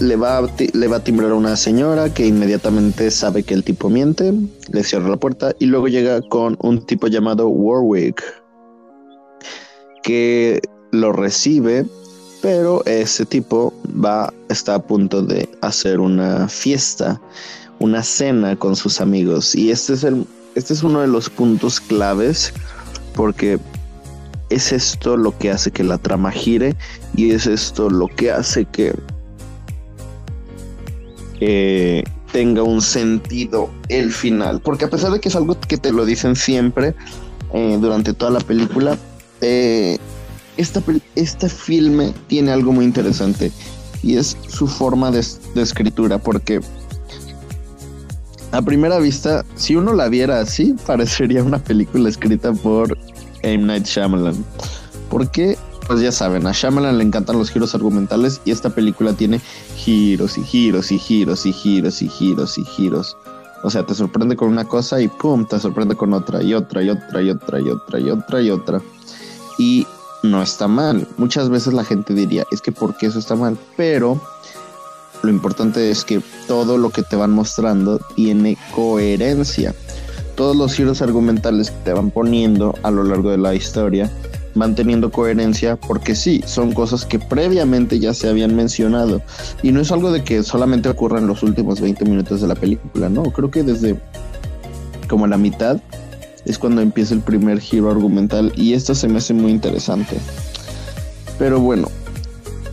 le 0.00 0.16
va, 0.16 0.38
a, 0.38 0.42
le 0.72 0.88
va 0.88 0.96
a 0.96 1.04
timbrar 1.04 1.30
a 1.30 1.34
una 1.34 1.56
señora 1.56 2.12
que 2.12 2.26
inmediatamente 2.26 3.10
sabe 3.10 3.42
que 3.42 3.54
el 3.54 3.64
tipo 3.64 3.90
miente, 3.90 4.32
le 4.70 4.84
cierra 4.84 5.08
la 5.08 5.16
puerta 5.16 5.52
y 5.58 5.66
luego 5.66 5.88
llega 5.88 6.22
con 6.22 6.56
un 6.60 6.84
tipo 6.86 7.06
llamado 7.06 7.48
Warwick, 7.48 8.22
que 10.02 10.60
lo 10.92 11.12
recibe, 11.12 11.86
pero 12.40 12.84
ese 12.86 13.26
tipo 13.26 13.74
va, 14.04 14.32
está 14.48 14.76
a 14.76 14.82
punto 14.82 15.22
de 15.22 15.48
hacer 15.60 16.00
una 16.00 16.48
fiesta, 16.48 17.20
una 17.80 18.02
cena 18.04 18.54
con 18.54 18.76
sus 18.76 19.00
amigos. 19.00 19.54
Y 19.56 19.72
este 19.72 19.94
es 19.94 20.04
el, 20.04 20.24
este 20.54 20.72
es 20.74 20.84
uno 20.84 21.00
de 21.00 21.08
los 21.08 21.28
puntos 21.28 21.80
claves, 21.80 22.52
porque 23.14 23.58
es 24.50 24.72
esto 24.72 25.16
lo 25.16 25.36
que 25.36 25.50
hace 25.50 25.70
que 25.70 25.82
la 25.82 25.98
trama 25.98 26.30
gire 26.30 26.76
y 27.16 27.30
es 27.30 27.46
esto 27.46 27.88
lo 27.88 28.08
que 28.08 28.30
hace 28.30 28.64
que 28.66 28.94
tenga 32.32 32.62
un 32.62 32.82
sentido 32.82 33.70
el 33.88 34.12
final. 34.12 34.60
Porque 34.60 34.84
a 34.84 34.90
pesar 34.90 35.12
de 35.12 35.20
que 35.20 35.28
es 35.28 35.36
algo 35.36 35.58
que 35.58 35.78
te 35.78 35.92
lo 35.92 36.04
dicen 36.04 36.36
siempre 36.36 36.94
eh, 37.54 37.78
durante 37.80 38.12
toda 38.12 38.32
la 38.32 38.40
película, 38.40 38.98
eh, 39.40 39.98
este 40.56 41.48
filme 41.48 42.12
tiene 42.26 42.52
algo 42.52 42.72
muy 42.72 42.84
interesante 42.84 43.50
y 44.02 44.16
es 44.16 44.36
su 44.48 44.66
forma 44.66 45.10
de 45.10 45.22
escritura. 45.56 46.18
Porque 46.18 46.60
a 48.52 48.62
primera 48.62 48.98
vista, 48.98 49.44
si 49.54 49.76
uno 49.76 49.94
la 49.94 50.08
viera 50.08 50.40
así, 50.40 50.74
parecería 50.86 51.44
una 51.44 51.58
película 51.58 52.08
escrita 52.08 52.52
por 52.52 52.96
M. 53.42 53.64
Night 53.64 53.86
Shyamalan. 53.86 54.44
Porque, 55.08 55.56
pues 55.86 56.00
ya 56.00 56.12
saben, 56.12 56.46
a 56.46 56.52
Shyamalan 56.52 56.98
le 56.98 57.04
encantan 57.04 57.38
los 57.38 57.50
giros 57.50 57.74
argumentales 57.74 58.40
y 58.44 58.50
esta 58.50 58.70
película 58.70 59.12
tiene 59.12 59.40
giros 59.76 60.36
y 60.38 60.42
giros 60.42 60.90
y 60.90 60.98
giros 60.98 61.46
y 61.46 61.52
giros 61.52 62.02
y 62.02 62.08
giros 62.08 62.58
y 62.58 62.64
giros. 62.64 63.16
O 63.62 63.70
sea, 63.70 63.84
te 63.84 63.94
sorprende 63.94 64.36
con 64.36 64.48
una 64.48 64.64
cosa 64.64 65.00
y 65.00 65.08
pum, 65.08 65.46
te 65.46 65.60
sorprende 65.60 65.94
con 65.94 66.12
otra 66.14 66.42
y 66.42 66.54
otra 66.54 66.82
y 66.82 66.90
otra 66.90 67.22
y 67.22 67.30
otra 67.30 67.60
y 67.60 67.68
otra 67.68 68.00
y 68.00 68.10
otra 68.10 68.42
y 68.42 68.50
otra. 68.50 68.82
Y 69.58 69.86
no 70.22 70.42
está 70.42 70.66
mal. 70.66 71.06
Muchas 71.18 71.50
veces 71.50 71.72
la 71.72 71.84
gente 71.84 72.14
diría, 72.14 72.44
es 72.50 72.60
que 72.60 72.72
¿por 72.72 72.96
qué 72.96 73.06
eso 73.06 73.18
está 73.18 73.36
mal? 73.36 73.58
Pero 73.76 74.20
lo 75.22 75.30
importante 75.30 75.90
es 75.90 76.04
que 76.04 76.20
todo 76.46 76.78
lo 76.78 76.90
que 76.90 77.02
te 77.02 77.16
van 77.16 77.32
mostrando 77.32 78.00
tiene 78.16 78.56
coherencia. 78.74 79.74
Todos 80.34 80.56
los 80.56 80.74
giros 80.74 81.02
argumentales 81.02 81.70
que 81.70 81.84
te 81.84 81.92
van 81.92 82.10
poniendo 82.10 82.74
a 82.82 82.90
lo 82.90 83.04
largo 83.04 83.30
de 83.30 83.38
la 83.38 83.54
historia 83.54 84.10
van 84.54 84.74
teniendo 84.74 85.10
coherencia 85.10 85.76
porque 85.76 86.14
sí, 86.14 86.42
son 86.46 86.72
cosas 86.72 87.04
que 87.04 87.18
previamente 87.18 87.98
ya 87.98 88.14
se 88.14 88.28
habían 88.28 88.56
mencionado. 88.56 89.22
Y 89.62 89.72
no 89.72 89.80
es 89.80 89.92
algo 89.92 90.10
de 90.10 90.24
que 90.24 90.42
solamente 90.42 90.88
ocurra 90.88 91.18
en 91.18 91.26
los 91.26 91.42
últimos 91.42 91.80
20 91.80 92.04
minutos 92.04 92.40
de 92.40 92.48
la 92.48 92.54
película, 92.54 93.08
no, 93.08 93.24
creo 93.24 93.50
que 93.50 93.62
desde 93.62 94.00
como 95.08 95.26
la 95.26 95.36
mitad 95.36 95.80
es 96.44 96.58
cuando 96.58 96.80
empieza 96.80 97.14
el 97.14 97.20
primer 97.20 97.60
giro 97.60 97.90
argumental 97.90 98.52
y 98.56 98.74
esto 98.74 98.94
se 98.94 99.08
me 99.08 99.18
hace 99.18 99.34
muy 99.34 99.50
interesante. 99.50 100.16
Pero 101.38 101.60
bueno, 101.60 101.88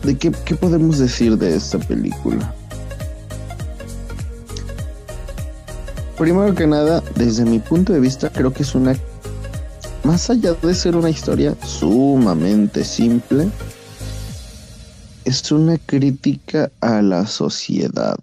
¿de 0.02 0.16
qué, 0.16 0.32
qué 0.44 0.54
podemos 0.54 0.98
decir 0.98 1.36
de 1.36 1.56
esta 1.56 1.78
película? 1.78 2.54
Primero 6.16 6.54
que 6.54 6.66
nada, 6.66 7.02
desde 7.14 7.44
mi 7.44 7.58
punto 7.58 7.92
de 7.92 8.00
vista, 8.00 8.30
creo 8.30 8.52
que 8.52 8.62
es 8.62 8.74
una 8.74 8.94
más 10.08 10.30
allá 10.30 10.54
de 10.54 10.74
ser 10.74 10.96
una 10.96 11.10
historia 11.10 11.54
sumamente 11.62 12.82
simple, 12.82 13.50
es 15.26 15.52
una 15.52 15.76
crítica 15.76 16.72
a 16.80 17.02
la 17.02 17.26
sociedad. 17.26 18.16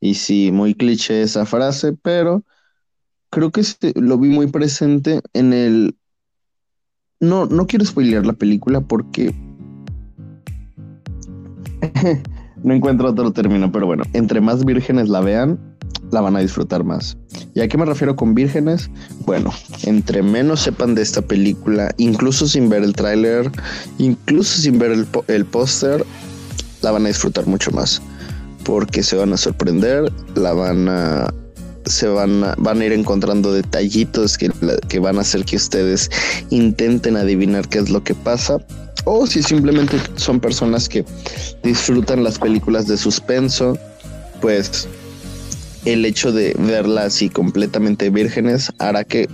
Y 0.00 0.14
sí, 0.14 0.50
muy 0.50 0.74
cliché 0.74 1.22
esa 1.22 1.46
frase, 1.46 1.92
pero 1.92 2.42
creo 3.30 3.52
que 3.52 3.62
lo 3.94 4.18
vi 4.18 4.28
muy 4.28 4.48
presente 4.48 5.20
en 5.34 5.52
el... 5.52 5.96
No, 7.20 7.46
no 7.46 7.68
quiero 7.68 7.84
spoilear 7.84 8.26
la 8.26 8.32
película 8.32 8.80
porque... 8.80 9.32
no 12.62 12.74
encuentro 12.74 13.10
otro 13.10 13.32
término, 13.32 13.70
pero 13.70 13.86
bueno, 13.86 14.04
entre 14.12 14.40
más 14.40 14.64
vírgenes 14.64 15.08
la 15.08 15.20
vean, 15.20 15.58
la 16.10 16.20
van 16.20 16.36
a 16.36 16.40
disfrutar 16.40 16.84
más. 16.84 17.16
¿Y 17.54 17.60
a 17.60 17.68
qué 17.68 17.76
me 17.76 17.84
refiero 17.84 18.16
con 18.16 18.34
vírgenes? 18.34 18.90
Bueno, 19.26 19.52
entre 19.84 20.22
menos 20.22 20.60
sepan 20.60 20.94
de 20.94 21.02
esta 21.02 21.22
película, 21.22 21.92
incluso 21.98 22.46
sin 22.46 22.68
ver 22.68 22.82
el 22.82 22.94
tráiler, 22.94 23.50
incluso 23.98 24.60
sin 24.60 24.78
ver 24.78 24.92
el, 25.28 25.44
póster, 25.44 26.04
la 26.82 26.90
van 26.90 27.04
a 27.04 27.08
disfrutar 27.08 27.46
mucho 27.46 27.70
más. 27.72 28.02
Porque 28.64 29.02
se 29.02 29.16
van 29.16 29.32
a 29.32 29.36
sorprender, 29.36 30.12
la 30.34 30.52
van 30.52 30.88
a 30.88 31.32
se 31.84 32.06
van 32.06 32.44
van 32.58 32.82
a 32.82 32.84
ir 32.84 32.92
encontrando 32.92 33.50
detallitos 33.50 34.36
que, 34.36 34.50
que 34.88 34.98
van 34.98 35.16
a 35.16 35.22
hacer 35.22 35.46
que 35.46 35.56
ustedes 35.56 36.10
intenten 36.50 37.16
adivinar 37.16 37.66
qué 37.66 37.78
es 37.78 37.88
lo 37.88 38.04
que 38.04 38.14
pasa 38.14 38.58
o 39.04 39.26
si 39.26 39.42
simplemente 39.42 39.98
son 40.16 40.40
personas 40.40 40.88
que 40.88 41.04
disfrutan 41.62 42.24
las 42.24 42.38
películas 42.38 42.86
de 42.86 42.96
suspenso, 42.96 43.78
pues 44.40 44.88
el 45.84 46.04
hecho 46.04 46.32
de 46.32 46.54
verla 46.58 47.04
así 47.04 47.28
completamente 47.28 48.10
vírgenes 48.10 48.72
hará 48.78 49.04
que 49.04 49.28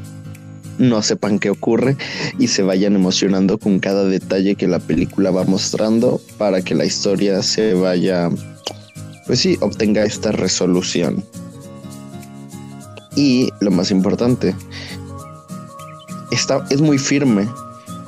no 0.78 1.02
sepan 1.02 1.38
qué 1.38 1.50
ocurre 1.50 1.96
y 2.38 2.48
se 2.48 2.62
vayan 2.62 2.94
emocionando 2.94 3.58
con 3.58 3.78
cada 3.78 4.04
detalle 4.04 4.56
que 4.56 4.66
la 4.66 4.78
película 4.78 5.30
va 5.30 5.44
mostrando 5.44 6.20
para 6.38 6.62
que 6.62 6.74
la 6.74 6.84
historia 6.84 7.42
se 7.42 7.74
vaya, 7.74 8.28
pues 9.26 9.40
sí, 9.40 9.56
obtenga 9.60 10.04
esta 10.04 10.32
resolución. 10.32 11.24
Y 13.16 13.50
lo 13.60 13.70
más 13.70 13.90
importante, 13.92 14.54
está, 16.32 16.64
es 16.70 16.80
muy 16.80 16.98
firme. 16.98 17.48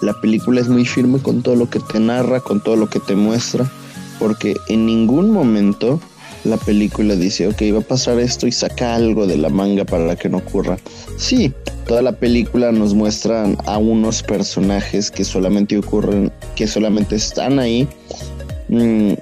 La 0.02 0.12
película 0.20 0.60
es 0.60 0.68
muy 0.68 0.84
firme 0.84 1.18
con 1.18 1.42
todo 1.42 1.56
lo 1.56 1.70
que 1.70 1.80
te 1.80 1.98
narra, 2.00 2.40
con 2.40 2.62
todo 2.62 2.76
lo 2.76 2.88
que 2.88 3.00
te 3.00 3.16
muestra, 3.16 3.70
porque 4.18 4.54
en 4.68 4.86
ningún 4.86 5.30
momento 5.30 6.00
la 6.44 6.56
película 6.56 7.16
dice, 7.16 7.48
ok, 7.48 7.60
va 7.74 7.78
a 7.78 7.82
pasar 7.82 8.20
esto 8.20 8.46
y 8.46 8.52
saca 8.52 8.94
algo 8.94 9.26
de 9.26 9.36
la 9.36 9.48
manga 9.48 9.84
para 9.84 10.16
que 10.16 10.28
no 10.28 10.38
ocurra. 10.38 10.78
Sí, 11.16 11.52
toda 11.86 12.02
la 12.02 12.12
película 12.12 12.72
nos 12.72 12.94
muestran 12.94 13.56
a 13.66 13.78
unos 13.78 14.22
personajes 14.22 15.10
que 15.10 15.24
solamente 15.24 15.76
ocurren, 15.76 16.32
que 16.54 16.66
solamente 16.66 17.16
están 17.16 17.58
ahí, 17.58 17.88
mm, 18.68 19.14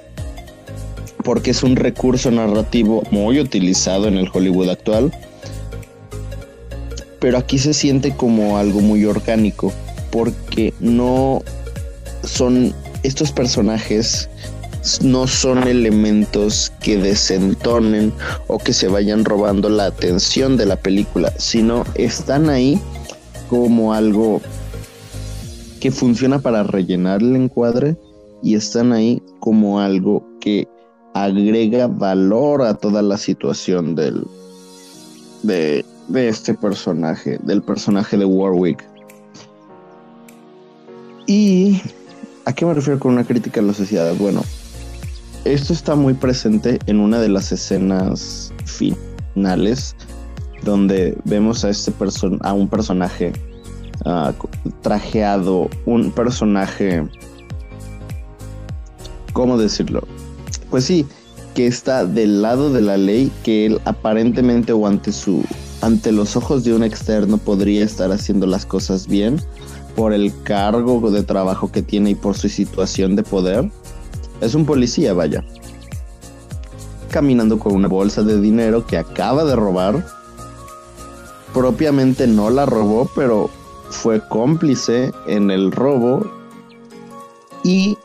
porque 1.23 1.51
es 1.51 1.63
un 1.63 1.75
recurso 1.75 2.29
narrativo 2.29 3.03
muy 3.11 3.39
utilizado 3.39 4.07
en 4.07 4.17
el 4.17 4.29
Hollywood 4.31 4.69
actual. 4.69 5.11
Pero 7.19 7.37
aquí 7.37 7.57
se 7.57 7.73
siente 7.73 8.15
como 8.15 8.57
algo 8.57 8.81
muy 8.81 9.03
orgánico, 9.05 9.73
porque 10.15 10.73
no 10.79 11.41
son 12.23 12.73
estos 13.03 13.33
personajes 13.33 14.29
no 15.01 15.27
son 15.27 15.67
elementos 15.67 16.71
que 16.79 16.95
desentonen 16.95 18.13
o 18.47 18.57
que 18.57 18.71
se 18.71 18.87
vayan 18.87 19.25
robando 19.25 19.67
la 19.67 19.87
atención 19.87 20.55
de 20.55 20.67
la 20.67 20.77
película, 20.77 21.33
sino 21.37 21.83
están 21.95 22.49
ahí 22.49 22.79
como 23.49 23.93
algo 23.93 24.39
que 25.81 25.91
funciona 25.91 26.39
para 26.39 26.63
rellenar 26.63 27.21
el 27.21 27.35
encuadre 27.35 27.97
y 28.41 28.55
están 28.55 28.93
ahí 28.93 29.21
como 29.41 29.81
algo 29.81 30.25
que 30.39 30.65
agrega 31.13 31.87
valor 31.87 32.61
a 32.61 32.75
toda 32.75 33.01
la 33.01 33.17
situación 33.17 33.95
de 33.95 35.83
este 36.13 36.53
personaje, 36.53 37.37
del 37.43 37.61
personaje 37.61 38.15
de 38.15 38.23
Warwick. 38.23 38.94
¿Y 41.27 41.81
a 42.45 42.53
qué 42.53 42.65
me 42.65 42.73
refiero 42.73 42.99
con 42.99 43.13
una 43.13 43.23
crítica 43.23 43.59
a 43.59 43.63
la 43.63 43.73
sociedad? 43.73 44.13
Bueno, 44.15 44.43
esto 45.43 45.73
está 45.73 45.95
muy 45.95 46.13
presente 46.13 46.79
en 46.85 46.99
una 46.99 47.19
de 47.19 47.29
las 47.29 47.51
escenas 47.51 48.53
finales 48.65 49.95
donde 50.63 51.17
vemos 51.25 51.65
a 51.65 51.69
este 51.69 51.93
a 52.41 52.53
un 52.53 52.67
personaje 52.67 53.33
ah, 54.05 54.33
trajeado, 54.81 55.69
un 55.85 56.11
personaje, 56.11 57.07
¿cómo 59.33 59.57
decirlo? 59.57 60.07
Pues 60.69 60.85
sí, 60.85 61.07
que 61.55 61.65
está 61.65 62.05
del 62.05 62.41
lado 62.41 62.71
de 62.71 62.81
la 62.81 62.97
ley, 62.97 63.31
que 63.43 63.65
él 63.65 63.81
aparentemente 63.85 64.73
o 64.73 64.85
ante 64.85 65.11
su, 65.11 65.43
ante 65.81 66.11
los 66.11 66.35
ojos 66.35 66.63
de 66.63 66.73
un 66.73 66.83
externo 66.83 67.37
podría 67.37 67.83
estar 67.83 68.11
haciendo 68.11 68.45
las 68.45 68.65
cosas 68.65 69.07
bien 69.07 69.39
por 69.95 70.13
el 70.13 70.33
cargo 70.43 71.09
de 71.09 71.23
trabajo 71.23 71.71
que 71.71 71.81
tiene 71.81 72.11
y 72.11 72.15
por 72.15 72.35
su 72.35 72.49
situación 72.49 73.15
de 73.15 73.23
poder 73.23 73.69
es 74.41 74.53
un 74.53 74.65
policía, 74.65 75.13
vaya. 75.13 75.43
Caminando 77.09 77.57
con 77.57 77.73
una 77.73 77.87
bolsa 77.87 78.23
de 78.23 78.39
dinero 78.39 78.85
que 78.85 78.97
acaba 78.97 79.45
de 79.45 79.55
robar. 79.55 80.05
Propiamente 81.53 82.27
no 82.27 82.49
la 82.49 82.65
robó, 82.65 83.09
pero 83.15 83.49
fue 83.89 84.21
cómplice 84.27 85.11
en 85.27 85.51
el 85.51 85.71
robo. 85.71 86.29
Y 87.63 87.97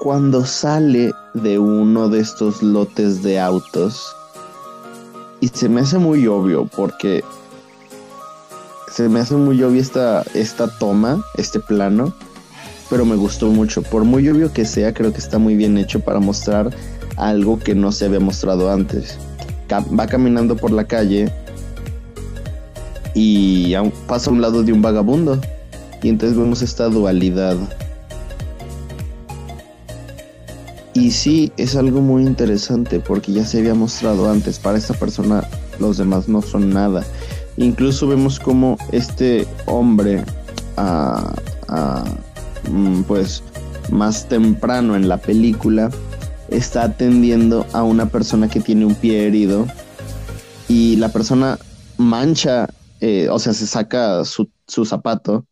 cuando 0.00 0.44
sale 0.46 1.12
de 1.34 1.58
uno 1.58 2.08
de 2.08 2.20
estos 2.20 2.62
lotes 2.62 3.22
de 3.22 3.38
autos, 3.38 4.16
y 5.40 5.48
se 5.48 5.68
me 5.68 5.82
hace 5.82 5.98
muy 5.98 6.26
obvio 6.26 6.66
porque 6.74 7.22
se 8.94 9.08
me 9.08 9.18
hace 9.18 9.34
muy 9.34 9.60
obvio 9.64 9.80
esta, 9.80 10.22
esta 10.34 10.68
toma, 10.78 11.24
este 11.36 11.58
plano, 11.58 12.14
pero 12.88 13.04
me 13.04 13.16
gustó 13.16 13.48
mucho. 13.48 13.82
Por 13.82 14.04
muy 14.04 14.28
obvio 14.28 14.52
que 14.52 14.64
sea, 14.64 14.94
creo 14.94 15.12
que 15.12 15.18
está 15.18 15.38
muy 15.38 15.56
bien 15.56 15.76
hecho 15.78 15.98
para 15.98 16.20
mostrar 16.20 16.70
algo 17.16 17.58
que 17.58 17.74
no 17.74 17.90
se 17.90 18.04
había 18.04 18.20
mostrado 18.20 18.70
antes. 18.70 19.18
va 19.68 20.06
caminando 20.06 20.54
por 20.54 20.70
la 20.70 20.84
calle 20.84 21.32
y 23.14 23.74
pasa 24.06 24.30
a 24.30 24.32
un 24.32 24.40
lado 24.40 24.62
de 24.62 24.72
un 24.72 24.80
vagabundo. 24.80 25.40
Y 26.00 26.08
entonces 26.08 26.38
vemos 26.38 26.62
esta 26.62 26.88
dualidad. 26.88 27.56
Y 30.92 31.10
sí, 31.10 31.52
es 31.56 31.74
algo 31.74 32.00
muy 32.00 32.22
interesante 32.22 33.00
porque 33.00 33.32
ya 33.32 33.44
se 33.44 33.58
había 33.58 33.74
mostrado 33.74 34.30
antes, 34.30 34.60
para 34.60 34.78
esta 34.78 34.94
persona 34.94 35.42
los 35.80 35.96
demás 35.96 36.28
no 36.28 36.42
son 36.42 36.70
nada. 36.70 37.04
Incluso 37.56 38.08
vemos 38.08 38.40
como 38.40 38.76
este 38.90 39.46
hombre, 39.66 40.24
ah, 40.76 41.34
ah, 41.68 42.04
mm, 42.70 43.02
pues 43.02 43.42
más 43.90 44.28
temprano 44.28 44.96
en 44.96 45.08
la 45.08 45.18
película, 45.18 45.90
está 46.48 46.84
atendiendo 46.84 47.66
a 47.72 47.82
una 47.82 48.06
persona 48.06 48.48
que 48.48 48.60
tiene 48.60 48.84
un 48.84 48.94
pie 48.94 49.26
herido 49.26 49.66
y 50.68 50.96
la 50.96 51.10
persona 51.10 51.58
mancha, 51.98 52.68
eh, 53.00 53.28
o 53.30 53.38
sea, 53.38 53.52
se 53.52 53.66
saca 53.66 54.24
su, 54.24 54.50
su 54.66 54.84
zapato, 54.84 55.46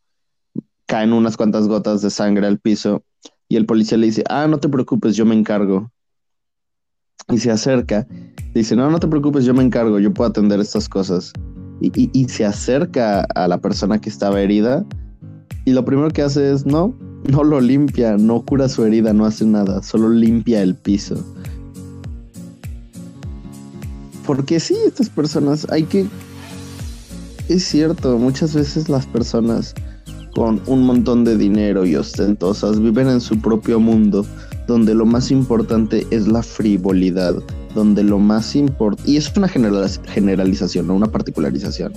caen 0.86 1.12
unas 1.12 1.36
cuantas 1.36 1.68
gotas 1.68 2.02
de 2.02 2.10
sangre 2.10 2.46
al 2.46 2.58
piso 2.58 3.04
y 3.48 3.56
el 3.56 3.66
policía 3.66 3.98
le 3.98 4.06
dice, 4.06 4.24
ah, 4.28 4.46
no 4.48 4.58
te 4.58 4.68
preocupes, 4.68 5.14
yo 5.14 5.26
me 5.26 5.34
encargo. 5.34 5.90
Y 7.28 7.38
se 7.38 7.50
acerca, 7.50 8.06
dice, 8.54 8.74
no, 8.74 8.90
no 8.90 8.98
te 8.98 9.06
preocupes, 9.06 9.44
yo 9.44 9.54
me 9.54 9.62
encargo, 9.62 9.98
yo 10.00 10.12
puedo 10.12 10.30
atender 10.30 10.58
estas 10.58 10.88
cosas. 10.88 11.32
Y, 11.82 12.28
se 12.28 12.44
acerca 12.44 13.22
a 13.34 13.48
la 13.48 13.58
persona 13.58 14.00
que 14.00 14.08
estaba 14.08 14.40
herida 14.40 14.84
y 15.64 15.72
lo 15.72 15.84
primero 15.84 16.10
que 16.10 16.22
hace 16.22 16.52
es, 16.52 16.66
no, 16.66 16.94
no 17.28 17.44
lo 17.44 17.60
limpia, 17.60 18.16
no 18.16 18.42
cura 18.42 18.68
su 18.68 18.84
herida, 18.84 19.12
no 19.12 19.24
hace 19.24 19.44
nada, 19.44 19.82
solo 19.82 20.08
limpia 20.08 20.62
el 20.62 20.74
piso. 20.74 21.24
Porque 24.26 24.60
sí, 24.60 24.76
estas 24.86 25.08
personas 25.08 25.66
hay 25.70 25.84
que... 25.84 26.06
Es 27.48 27.64
cierto, 27.64 28.18
muchas 28.18 28.54
veces 28.54 28.88
las 28.88 29.06
personas 29.06 29.74
con 30.34 30.62
un 30.66 30.84
montón 30.84 31.24
de 31.24 31.36
dinero 31.36 31.84
y 31.84 31.96
ostentosas 31.96 32.80
viven 32.80 33.08
en 33.08 33.20
su 33.20 33.38
propio 33.40 33.78
mundo, 33.78 34.24
donde 34.66 34.94
lo 34.94 35.04
más 35.04 35.30
importante 35.30 36.06
es 36.10 36.26
la 36.26 36.42
frivolidad, 36.42 37.34
donde 37.74 38.02
lo 38.02 38.18
más 38.18 38.54
importante, 38.56 39.10
y 39.10 39.16
es 39.16 39.32
una 39.36 39.48
generalización, 39.48 40.86
no 40.86 40.94
una 40.94 41.10
particularización, 41.10 41.92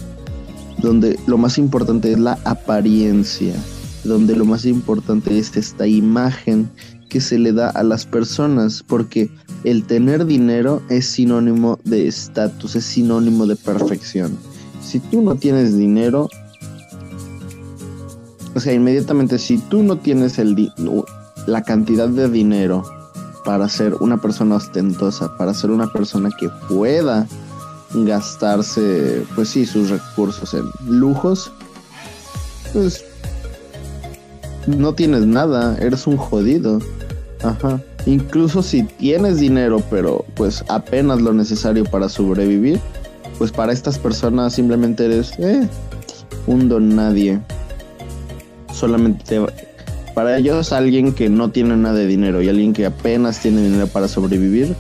donde 0.82 1.20
lo 1.28 1.38
más 1.38 1.58
importante 1.58 2.12
es 2.12 2.20
la 2.20 2.38
apariencia, 2.46 3.56
donde 4.04 4.36
lo 4.36 4.46
más 4.46 4.66
importante 4.66 5.38
es 5.38 5.56
esta 5.58 5.88
imagen 5.88 6.70
que 7.10 7.22
se 7.22 7.40
le 7.40 7.54
da 7.54 7.70
a 7.70 7.84
las 7.84 8.06
personas, 8.06 8.84
porque 8.86 9.30
el 9.64 9.84
tener 9.84 10.26
dinero 10.26 10.82
es 10.90 11.08
sinónimo 11.08 11.80
de 11.84 12.08
estatus, 12.08 12.76
es 12.76 12.86
sinónimo 12.86 13.48
de 13.48 13.56
perfección. 13.56 14.38
Si 14.82 15.00
tú 15.00 15.22
no 15.22 15.36
tienes 15.36 15.78
dinero, 15.78 16.30
o 18.54 18.60
sea, 18.60 18.74
inmediatamente 18.74 19.40
si 19.40 19.58
tú 19.58 19.84
no 19.84 19.98
tienes 19.98 20.38
el 20.40 20.72
la 21.48 21.64
cantidad 21.64 22.10
de 22.10 22.30
dinero 22.30 22.84
para 23.46 23.70
ser 23.70 23.94
una 24.00 24.18
persona 24.18 24.56
ostentosa, 24.56 25.38
para 25.38 25.54
ser 25.54 25.70
una 25.70 25.88
persona 25.88 26.30
que 26.38 26.50
pueda 26.68 27.28
gastarse, 27.94 29.24
pues 29.36 29.50
sí, 29.50 29.66
sus 29.66 29.90
recursos 29.90 30.54
en 30.54 30.66
lujos, 30.86 31.52
pues 32.74 33.06
no 34.68 34.94
tienes 34.94 35.26
nada, 35.26 35.78
eres 35.80 36.08
un 36.08 36.18
jodido. 36.18 36.80
Ajá. 37.44 37.80
Incluso 38.06 38.62
si 38.62 38.84
tienes 38.84 39.40
dinero, 39.40 39.82
pero 39.90 40.26
pues 40.36 40.64
apenas 40.68 41.22
lo 41.22 41.34
necesario 41.34 41.86
para 41.86 42.10
sobrevivir, 42.10 42.80
pues 43.38 43.52
para 43.52 43.72
estas 43.72 43.98
personas 43.98 44.54
simplemente 44.54 45.06
eres 45.06 45.34
eh, 45.40 45.68
un 46.48 46.68
don 46.70 46.96
nadie 46.96 47.40
solamente 48.72 49.40
para 50.16 50.38
ellos 50.38 50.72
alguien 50.72 51.14
que 51.14 51.30
no 51.30 51.52
tiene 51.52 51.76
nada 51.76 51.96
de 51.96 52.08
dinero 52.08 52.42
y 52.42 52.48
alguien 52.48 52.74
que 52.74 52.86
apenas 52.86 53.42
tiene 53.42 53.62
dinero 53.62 53.86
para 53.88 54.08
sobrevivir 54.08 54.74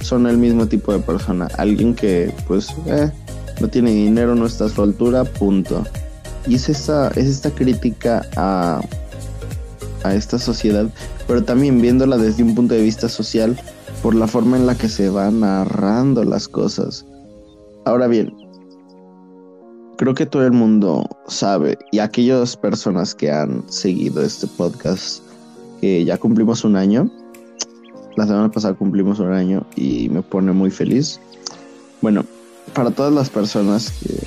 son 0.00 0.26
el 0.26 0.38
mismo 0.38 0.66
tipo 0.66 0.92
de 0.92 0.98
persona. 1.00 1.48
Alguien 1.58 1.94
que 1.94 2.32
pues 2.46 2.74
eh, 2.86 3.10
no 3.60 3.68
tiene 3.68 3.90
dinero, 3.90 4.34
no 4.34 4.46
está 4.46 4.64
a 4.64 4.68
su 4.70 4.82
altura, 4.82 5.24
punto. 5.24 5.84
Y 6.46 6.56
es 6.56 6.68
esta, 6.70 7.08
es 7.08 7.26
esta 7.26 7.50
crítica 7.50 8.26
a, 8.36 8.80
a 10.02 10.14
esta 10.14 10.38
sociedad, 10.38 10.86
pero 11.26 11.44
también 11.44 11.80
viéndola 11.80 12.16
desde 12.16 12.42
un 12.42 12.54
punto 12.54 12.74
de 12.74 12.82
vista 12.82 13.08
social 13.08 13.58
por 14.02 14.14
la 14.14 14.26
forma 14.26 14.56
en 14.56 14.66
la 14.66 14.74
que 14.74 14.88
se 14.88 15.10
van 15.10 15.40
narrando 15.40 16.24
las 16.24 16.48
cosas. 16.48 17.04
Ahora 17.84 18.06
bien, 18.06 18.34
creo 19.96 20.14
que 20.14 20.26
todo 20.26 20.44
el 20.44 20.52
mundo 20.52 21.08
sabe 21.28 21.78
y 21.92 21.98
aquellas 21.98 22.56
personas 22.56 23.14
que 23.14 23.30
han 23.30 23.62
seguido 23.70 24.22
este 24.22 24.46
podcast, 24.46 25.22
que 25.80 26.04
ya 26.04 26.18
cumplimos 26.18 26.64
un 26.64 26.76
año, 26.76 27.10
la 28.16 28.26
semana 28.26 28.50
pasada 28.50 28.74
cumplimos 28.74 29.18
un 29.18 29.32
año 29.32 29.66
y 29.76 30.08
me 30.08 30.22
pone 30.22 30.52
muy 30.52 30.70
feliz. 30.70 31.20
Bueno, 32.00 32.24
para 32.74 32.90
todas 32.90 33.12
las 33.12 33.30
personas 33.30 33.90
que 34.00 34.26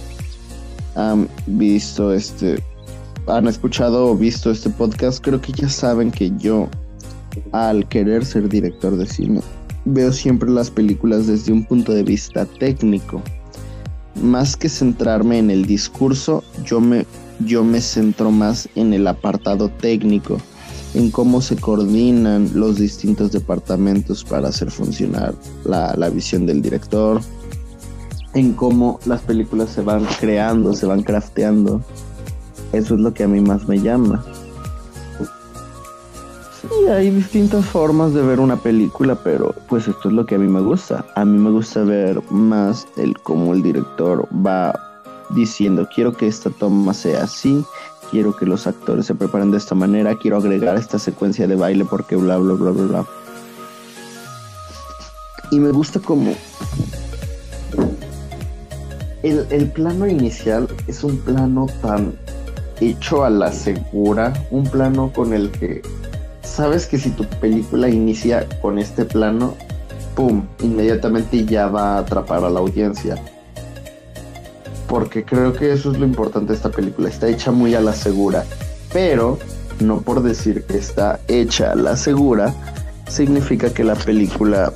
han 0.96 1.30
visto 1.46 2.14
este, 2.14 2.62
han 3.28 3.48
escuchado 3.48 4.08
o 4.08 4.16
visto 4.16 4.52
este 4.52 4.70
podcast, 4.70 5.24
creo 5.24 5.42
que 5.42 5.52
ya 5.54 5.70
saben 5.70 6.12
que 6.12 6.32
yo, 6.38 6.70
al 7.52 7.88
querer 7.88 8.26
ser 8.26 8.50
director 8.50 8.98
de 8.98 9.06
cine, 9.06 9.42
veo 9.86 10.12
siempre 10.12 10.50
las 10.50 10.70
películas 10.70 11.28
desde 11.28 11.54
un 11.54 11.66
punto 11.66 11.94
de 11.94 12.04
vista 12.04 12.46
técnico 12.46 13.22
más 14.22 14.56
que 14.56 14.70
centrarme 14.70 15.40
en 15.40 15.52
el 15.52 15.66
discurso, 15.66 16.44
yo 16.64 16.80
me, 16.80 17.06
yo 17.40 17.64
me 17.64 17.82
centro 17.82 18.32
más 18.32 18.70
en 18.76 18.94
el 18.94 19.08
apartado 19.08 19.70
técnico, 19.70 20.38
en 20.94 21.12
cómo 21.12 21.42
se 21.42 21.56
coordinan 21.56 22.50
los 22.54 22.78
distintos 22.78 23.32
departamentos 23.32 24.24
para 24.24 24.50
hacer 24.50 24.72
funcionar 24.72 25.36
la, 25.66 25.94
la 25.96 26.10
visión 26.10 26.46
del 26.46 26.62
director, 26.62 27.22
en 28.34 28.54
cómo 28.54 29.00
las 29.06 29.22
películas 29.22 29.72
se 29.72 29.82
van 29.82 30.06
creando, 30.20 30.74
se 30.74 30.86
van 30.86 31.04
crafteando. 31.04 31.82
Eso 32.74 32.96
es 32.96 33.00
lo 33.00 33.14
que 33.14 33.24
a 33.24 33.28
mí 33.28 33.42
más 33.42 33.68
me 33.68 33.80
llama. 33.80 34.24
Sí, 36.62 36.88
hay 36.90 37.12
distintas 37.12 37.66
formas 37.66 38.14
de 38.14 38.24
ver 38.24 38.40
una 38.40 38.58
película, 38.58 39.16
pero 39.16 39.54
pues 39.70 39.88
esto 39.88 40.10
es 40.10 40.16
lo 40.16 40.26
que 40.26 40.36
a 40.36 40.38
mí 40.40 40.48
me 40.48 40.62
gusta. 40.62 41.06
A 41.16 41.24
mí 41.24 41.38
me 41.38 41.52
gusta 41.52 41.84
ver 41.84 42.20
más 42.32 42.88
el 42.98 43.18
cómo 43.20 43.54
el 43.54 43.62
director 43.62 44.28
va 44.46 44.74
diciendo, 45.30 45.88
quiero 45.94 46.14
que 46.14 46.28
esta 46.28 46.50
toma 46.50 46.94
sea 46.94 47.24
así, 47.24 47.64
quiero 48.10 48.36
que 48.36 48.46
los 48.46 48.66
actores 48.66 49.06
se 49.06 49.14
preparen 49.14 49.52
de 49.52 49.58
esta 49.58 49.76
manera, 49.76 50.18
quiero 50.18 50.38
agregar 50.38 50.78
esta 50.78 50.98
secuencia 50.98 51.48
de 51.48 51.56
baile 51.56 51.86
porque 51.86 52.16
bla, 52.16 52.38
bla, 52.38 52.54
bla, 52.54 52.72
bla, 52.72 52.84
bla. 52.84 53.06
Y 55.52 55.60
me 55.60 55.72
gusta 55.72 56.00
como... 56.00 56.34
El, 59.24 59.46
el 59.50 59.72
plano 59.72 60.08
inicial 60.08 60.68
es 60.88 61.04
un 61.04 61.18
plano 61.20 61.68
tan 61.82 62.18
hecho 62.80 63.24
a 63.24 63.30
la 63.30 63.52
segura, 63.52 64.34
un 64.52 64.64
plano 64.64 65.12
con 65.14 65.34
el 65.34 65.52
que 65.52 65.82
sabes 66.58 66.88
que 66.88 66.98
si 66.98 67.12
tu 67.12 67.24
película 67.24 67.88
inicia 67.88 68.48
con 68.64 68.80
este 68.80 69.06
plano, 69.06 69.56
¡pum! 70.16 70.44
Inmediatamente 70.64 71.46
ya 71.46 71.68
va 71.68 71.94
a 71.94 72.00
atrapar 72.00 72.44
a 72.44 72.50
la 72.50 72.60
audiencia. 72.60 73.16
Porque 74.88 75.24
creo 75.24 75.54
que 75.54 75.72
eso 75.72 75.92
es 75.92 76.00
lo 76.00 76.06
importante 76.06 76.54
de 76.54 76.56
esta 76.56 76.72
película. 76.72 77.10
Está 77.10 77.28
hecha 77.28 77.52
muy 77.52 77.76
a 77.76 77.80
la 77.80 77.94
segura. 77.94 78.44
Pero, 78.92 79.38
no 79.80 80.02
por 80.02 80.24
decir 80.24 80.64
que 80.64 80.80
está 80.80 81.20
hecha 81.28 81.74
a 81.74 81.76
la 81.76 81.96
segura, 81.96 82.56
significa 83.08 83.72
que 83.72 83.84
la 83.84 83.94
película 83.94 84.74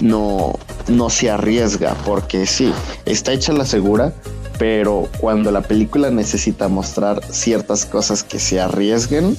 no, 0.00 0.54
no 0.88 1.08
se 1.08 1.30
arriesga. 1.30 1.94
Porque 2.04 2.46
sí, 2.46 2.72
está 3.06 3.32
hecha 3.32 3.52
a 3.52 3.56
la 3.56 3.64
segura. 3.64 4.12
Pero 4.58 5.08
cuando 5.20 5.52
la 5.52 5.62
película 5.62 6.10
necesita 6.10 6.66
mostrar 6.66 7.22
ciertas 7.30 7.86
cosas 7.86 8.24
que 8.24 8.40
se 8.40 8.60
arriesguen, 8.60 9.36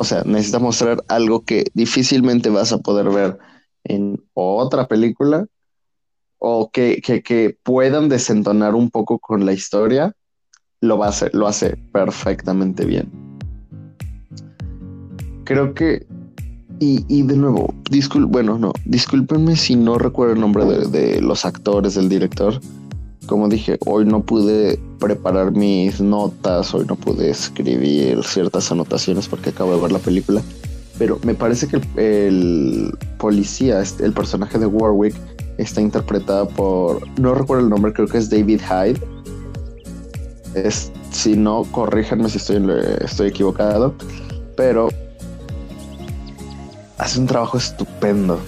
o 0.00 0.04
sea, 0.04 0.22
necesita 0.24 0.58
mostrar 0.58 1.04
algo 1.08 1.44
que 1.44 1.66
difícilmente 1.74 2.48
vas 2.48 2.72
a 2.72 2.78
poder 2.78 3.10
ver 3.10 3.36
en 3.84 4.18
otra 4.32 4.88
película 4.88 5.46
o 6.38 6.70
que, 6.70 7.02
que, 7.02 7.58
puedan 7.62 8.08
desentonar 8.08 8.74
un 8.74 8.88
poco 8.88 9.18
con 9.18 9.44
la 9.44 9.52
historia, 9.52 10.14
lo, 10.80 10.96
va 10.96 11.04
a 11.04 11.08
hacer, 11.10 11.34
lo 11.34 11.46
hace 11.46 11.76
perfectamente 11.92 12.86
bien. 12.86 13.10
Creo 15.44 15.74
que, 15.74 16.06
y, 16.78 17.22
de 17.22 17.36
nuevo, 17.36 17.74
discul 17.90 18.24
bueno, 18.24 18.58
no, 18.58 18.72
discúlpenme 18.86 19.54
si 19.54 19.76
no 19.76 19.98
recuerdo 19.98 20.32
el 20.32 20.40
nombre 20.40 20.64
de, 20.64 20.86
de 20.86 21.20
los 21.20 21.44
actores, 21.44 21.94
del 21.94 22.08
director, 22.08 22.58
como 23.26 23.50
dije, 23.50 23.76
hoy 23.84 24.06
no 24.06 24.24
pude 24.24 24.80
preparar 25.00 25.50
mis 25.50 26.00
notas, 26.00 26.72
hoy 26.74 26.84
no 26.86 26.94
pude 26.94 27.30
escribir 27.30 28.22
ciertas 28.22 28.70
anotaciones 28.70 29.26
porque 29.26 29.50
acabo 29.50 29.74
de 29.74 29.80
ver 29.80 29.92
la 29.92 29.98
película, 29.98 30.42
pero 30.98 31.18
me 31.24 31.34
parece 31.34 31.66
que 31.66 31.80
el, 31.96 32.96
policía, 33.18 33.80
este, 33.80 34.04
el 34.04 34.12
personaje 34.12 34.58
de 34.58 34.66
Warwick, 34.66 35.16
está 35.56 35.80
interpretado 35.80 36.48
por, 36.48 37.00
no 37.18 37.34
recuerdo 37.34 37.64
el 37.64 37.70
nombre, 37.70 37.92
creo 37.92 38.06
que 38.06 38.18
es 38.18 38.30
David 38.30 38.60
Hyde. 38.60 39.00
Es, 40.54 40.92
si 41.10 41.36
no, 41.36 41.64
corríjanme 41.70 42.28
si 42.28 42.38
estoy, 42.38 42.62
estoy 43.00 43.28
equivocado, 43.28 43.94
pero 44.56 44.90
hace 46.98 47.18
un 47.18 47.26
trabajo 47.26 47.56
estupendo. 47.56 48.38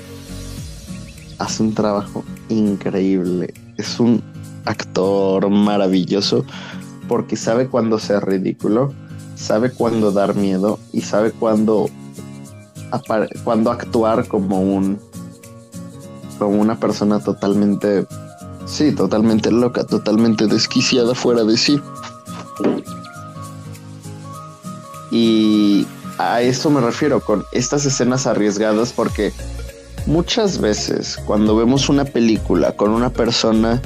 Hace 1.38 1.62
un 1.62 1.74
trabajo 1.74 2.24
increíble. 2.48 3.52
Es 3.76 3.98
un 3.98 4.22
actor 4.64 5.48
maravilloso 5.50 6.44
porque 7.08 7.36
sabe 7.36 7.68
cuándo 7.68 7.98
ser 7.98 8.24
ridículo, 8.24 8.92
sabe 9.34 9.70
cuándo 9.70 10.12
dar 10.12 10.34
miedo 10.34 10.78
y 10.92 11.02
sabe 11.02 11.32
cuándo, 11.32 11.90
cuándo 13.44 13.70
actuar 13.70 14.28
como 14.28 14.60
un 14.60 14.98
como 16.38 16.60
una 16.60 16.78
persona 16.80 17.20
totalmente 17.20 18.06
sí, 18.66 18.92
totalmente 18.92 19.50
loca, 19.50 19.84
totalmente 19.84 20.46
desquiciada 20.46 21.14
fuera 21.14 21.44
de 21.44 21.56
sí. 21.56 21.80
Y 25.10 25.86
a 26.18 26.40
eso 26.40 26.70
me 26.70 26.80
refiero 26.80 27.20
con 27.20 27.44
estas 27.52 27.84
escenas 27.84 28.26
arriesgadas 28.26 28.92
porque 28.92 29.32
muchas 30.06 30.58
veces 30.58 31.18
cuando 31.26 31.54
vemos 31.56 31.88
una 31.88 32.04
película 32.04 32.72
con 32.72 32.90
una 32.90 33.10
persona 33.10 33.80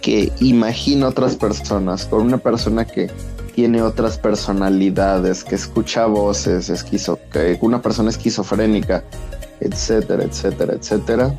que 0.00 0.32
imagina 0.40 1.08
otras 1.08 1.36
personas, 1.36 2.06
con 2.06 2.22
una 2.22 2.38
persona 2.38 2.84
que 2.84 3.10
tiene 3.54 3.82
otras 3.82 4.18
personalidades, 4.18 5.44
que 5.44 5.54
escucha 5.54 6.06
voces, 6.06 6.70
esquizo, 6.70 7.18
una 7.60 7.82
persona 7.82 8.10
esquizofrénica, 8.10 9.04
etcétera, 9.60 10.24
etcétera, 10.24 10.74
etcétera, 10.74 11.38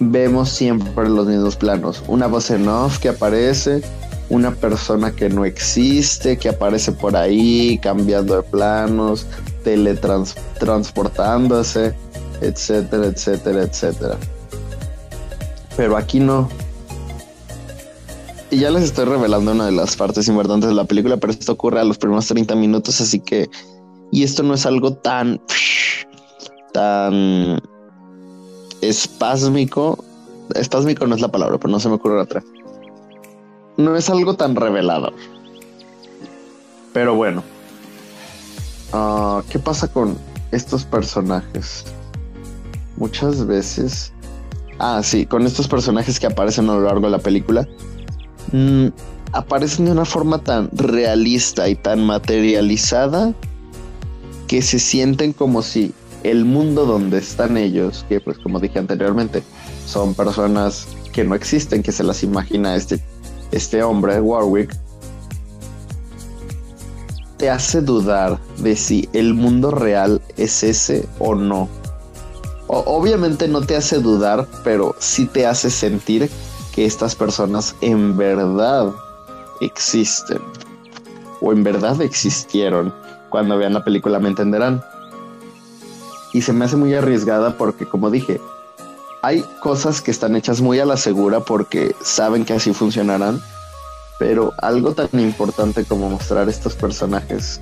vemos 0.00 0.48
siempre 0.48 1.08
los 1.08 1.26
mismos 1.26 1.56
planos. 1.56 2.02
Una 2.08 2.26
voz 2.26 2.50
en 2.50 2.68
off 2.68 2.98
que 2.98 3.08
aparece, 3.08 3.82
una 4.30 4.52
persona 4.52 5.12
que 5.12 5.28
no 5.28 5.44
existe, 5.44 6.36
que 6.36 6.48
aparece 6.48 6.92
por 6.92 7.16
ahí, 7.16 7.78
cambiando 7.82 8.36
de 8.36 8.42
planos, 8.42 9.26
teletransportándose, 9.64 11.94
etcétera, 12.40 13.06
etcétera, 13.06 13.62
etcétera. 13.62 14.16
Pero 15.76 15.96
aquí 15.96 16.20
no. 16.20 16.48
Y 18.50 18.58
ya 18.58 18.70
les 18.70 18.84
estoy 18.84 19.04
revelando 19.04 19.52
una 19.52 19.66
de 19.66 19.72
las 19.72 19.96
partes 19.96 20.28
importantes 20.28 20.70
de 20.70 20.74
la 20.74 20.84
película, 20.84 21.16
pero 21.18 21.32
esto 21.32 21.52
ocurre 21.52 21.80
a 21.80 21.84
los 21.84 21.98
primeros 21.98 22.26
30 22.26 22.54
minutos, 22.54 23.00
así 23.00 23.20
que... 23.20 23.50
Y 24.10 24.22
esto 24.22 24.42
no 24.42 24.54
es 24.54 24.64
algo 24.64 24.94
tan... 24.94 25.40
tan... 26.72 27.60
espásmico. 28.80 30.02
Espásmico 30.54 31.06
no 31.06 31.14
es 31.14 31.20
la 31.20 31.28
palabra, 31.28 31.58
pero 31.58 31.70
no 31.70 31.78
se 31.78 31.88
me 31.88 31.96
ocurre 31.96 32.20
otra 32.20 32.42
no 33.78 33.96
es 33.96 34.10
algo 34.10 34.34
tan 34.34 34.54
revelador. 34.56 35.14
Pero 36.92 37.14
bueno. 37.14 37.42
Ah, 38.92 39.42
¿Qué 39.48 39.58
pasa 39.58 39.88
con 39.88 40.18
estos 40.50 40.84
personajes? 40.84 41.84
Muchas 42.96 43.46
veces. 43.46 44.12
Ah, 44.78 45.00
sí, 45.02 45.24
con 45.24 45.46
estos 45.46 45.68
personajes 45.68 46.18
que 46.18 46.26
aparecen 46.26 46.68
a 46.68 46.74
lo 46.74 46.82
largo 46.82 47.02
de 47.02 47.10
la 47.10 47.18
película. 47.18 47.66
Mm, 48.52 48.88
aparecen 49.32 49.86
de 49.86 49.92
una 49.92 50.04
forma 50.04 50.38
tan 50.38 50.70
realista 50.72 51.68
y 51.68 51.74
tan 51.74 52.04
materializada 52.04 53.34
que 54.46 54.62
se 54.62 54.78
sienten 54.78 55.32
como 55.32 55.62
si 55.62 55.92
el 56.22 56.44
mundo 56.44 56.86
donde 56.86 57.18
están 57.18 57.56
ellos, 57.56 58.04
que 58.08 58.20
pues 58.20 58.38
como 58.38 58.58
dije 58.58 58.78
anteriormente, 58.78 59.42
son 59.86 60.14
personas 60.14 60.88
que 61.12 61.24
no 61.24 61.34
existen, 61.34 61.82
que 61.82 61.92
se 61.92 62.02
las 62.02 62.22
imagina 62.22 62.74
este 62.74 63.00
este 63.50 63.82
hombre, 63.82 64.20
Warwick, 64.20 64.74
te 67.38 67.48
hace 67.48 67.80
dudar 67.80 68.38
de 68.58 68.76
si 68.76 69.08
el 69.12 69.32
mundo 69.34 69.70
real 69.70 70.20
es 70.36 70.62
ese 70.62 71.08
o 71.18 71.34
no. 71.34 71.68
obviamente 72.66 73.48
no 73.48 73.62
te 73.62 73.76
hace 73.76 73.98
dudar, 74.00 74.46
pero 74.64 74.94
sí 74.98 75.24
te 75.24 75.46
hace 75.46 75.70
sentir 75.70 76.28
que 76.78 76.84
estas 76.84 77.16
personas 77.16 77.74
en 77.80 78.16
verdad 78.16 78.92
existen. 79.60 80.38
O 81.40 81.50
en 81.50 81.64
verdad 81.64 82.00
existieron. 82.02 82.94
Cuando 83.30 83.58
vean 83.58 83.74
la 83.74 83.82
película 83.82 84.20
me 84.20 84.28
entenderán. 84.28 84.80
Y 86.32 86.42
se 86.42 86.52
me 86.52 86.66
hace 86.66 86.76
muy 86.76 86.94
arriesgada 86.94 87.58
porque, 87.58 87.84
como 87.84 88.12
dije, 88.12 88.40
hay 89.22 89.44
cosas 89.60 90.00
que 90.00 90.12
están 90.12 90.36
hechas 90.36 90.60
muy 90.60 90.78
a 90.78 90.84
la 90.84 90.96
segura 90.96 91.40
porque 91.40 91.96
saben 92.00 92.44
que 92.44 92.52
así 92.52 92.72
funcionarán, 92.72 93.42
pero 94.20 94.52
algo 94.58 94.92
tan 94.92 95.08
importante 95.18 95.84
como 95.84 96.08
mostrar 96.08 96.48
estos 96.48 96.76
personajes 96.76 97.60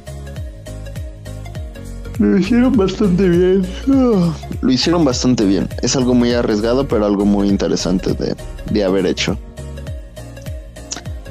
lo 2.18 2.38
hicieron 2.38 2.76
bastante 2.76 3.29
bien. 3.29 3.66
Lo 3.87 4.70
hicieron 4.70 5.05
bastante 5.05 5.44
bien. 5.44 5.68
Es 5.83 5.96
algo 5.96 6.14
muy 6.14 6.33
arriesgado, 6.33 6.87
pero 6.87 7.07
algo 7.07 7.24
muy 7.24 7.48
interesante 7.48 8.12
de, 8.14 8.35
de 8.70 8.85
haber 8.85 9.07
hecho. 9.07 9.38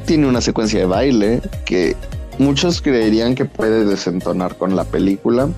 Tiene 0.06 0.28
una 0.28 0.41
secuencia 0.41 0.80
de 0.80 0.86
baile 0.86 1.41
que 1.65 1.95
muchos 2.38 2.82
creerían 2.82 3.36
que 3.36 3.45
puede 3.45 3.86
desentonar 3.86 4.56
con 4.58 4.76
la 4.76 4.84
película. 4.84 5.50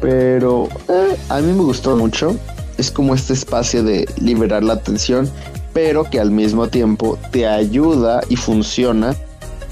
Pero 0.00 0.68
eh, 0.88 1.16
a 1.28 1.40
mí 1.40 1.52
me 1.52 1.62
gustó 1.62 1.96
mucho 1.96 2.36
es 2.78 2.90
como 2.90 3.14
este 3.14 3.34
espacio 3.34 3.82
de 3.82 4.08
liberar 4.20 4.62
la 4.62 4.74
atención, 4.74 5.28
pero 5.74 6.04
que 6.04 6.20
al 6.20 6.30
mismo 6.30 6.68
tiempo 6.68 7.18
te 7.32 7.46
ayuda 7.46 8.22
y 8.28 8.36
funciona 8.36 9.14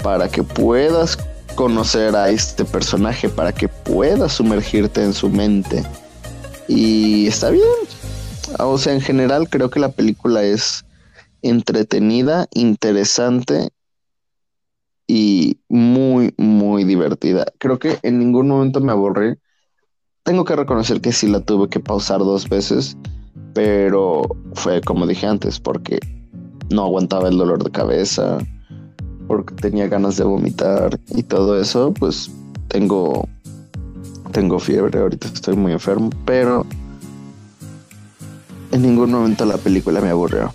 para 0.03 0.29
que 0.29 0.43
puedas 0.43 1.17
conocer 1.57 2.15
a 2.15 2.29
este 2.29 2.63
personaje, 2.63 3.27
para 3.27 3.51
que 3.51 3.67
puedas 3.67 4.31
sumergirte 4.31 5.03
en 5.03 5.13
su 5.13 5.29
mente. 5.29 5.83
Y 6.69 7.27
está 7.27 7.49
bien. 7.49 7.65
O 8.59 8.77
sea, 8.77 8.93
en 8.93 9.01
general 9.01 9.49
creo 9.49 9.69
que 9.69 9.81
la 9.81 9.91
película 9.91 10.43
es 10.43 10.85
entretenida, 11.41 12.47
interesante 12.53 13.71
y 15.05 15.59
muy, 15.67 16.33
muy 16.37 16.85
divertida. 16.85 17.45
Creo 17.57 17.77
que 17.77 17.99
en 18.03 18.19
ningún 18.19 18.47
momento 18.47 18.79
me 18.79 18.93
aburrí 18.93 19.35
tengo 20.27 20.43
que 20.43 20.57
reconocer 20.57 20.99
que 20.99 21.13
sí 21.13 21.29
la 21.29 21.39
tuve 21.39 21.69
que 21.69 21.79
pausar 21.79 22.19
dos 22.19 22.49
veces, 22.49 22.97
pero 23.53 24.23
fue 24.55 24.81
como 24.81 25.07
dije 25.07 25.25
antes, 25.25 25.57
porque 25.57 25.99
no 26.69 26.83
aguantaba 26.83 27.29
el 27.29 27.37
dolor 27.37 27.63
de 27.63 27.71
cabeza, 27.71 28.37
porque 29.27 29.53
tenía 29.55 29.87
ganas 29.87 30.17
de 30.17 30.23
vomitar 30.23 30.99
y 31.09 31.23
todo 31.23 31.59
eso, 31.59 31.93
pues 31.93 32.31
tengo 32.67 33.27
tengo 34.31 34.59
fiebre, 34.59 34.99
ahorita 34.99 35.27
estoy 35.27 35.55
muy 35.55 35.71
enfermo, 35.71 36.09
pero 36.25 36.65
en 38.71 38.81
ningún 38.81 39.11
momento 39.11 39.45
la 39.45 39.57
película 39.57 40.01
me 40.01 40.09
aburrió. 40.09 40.53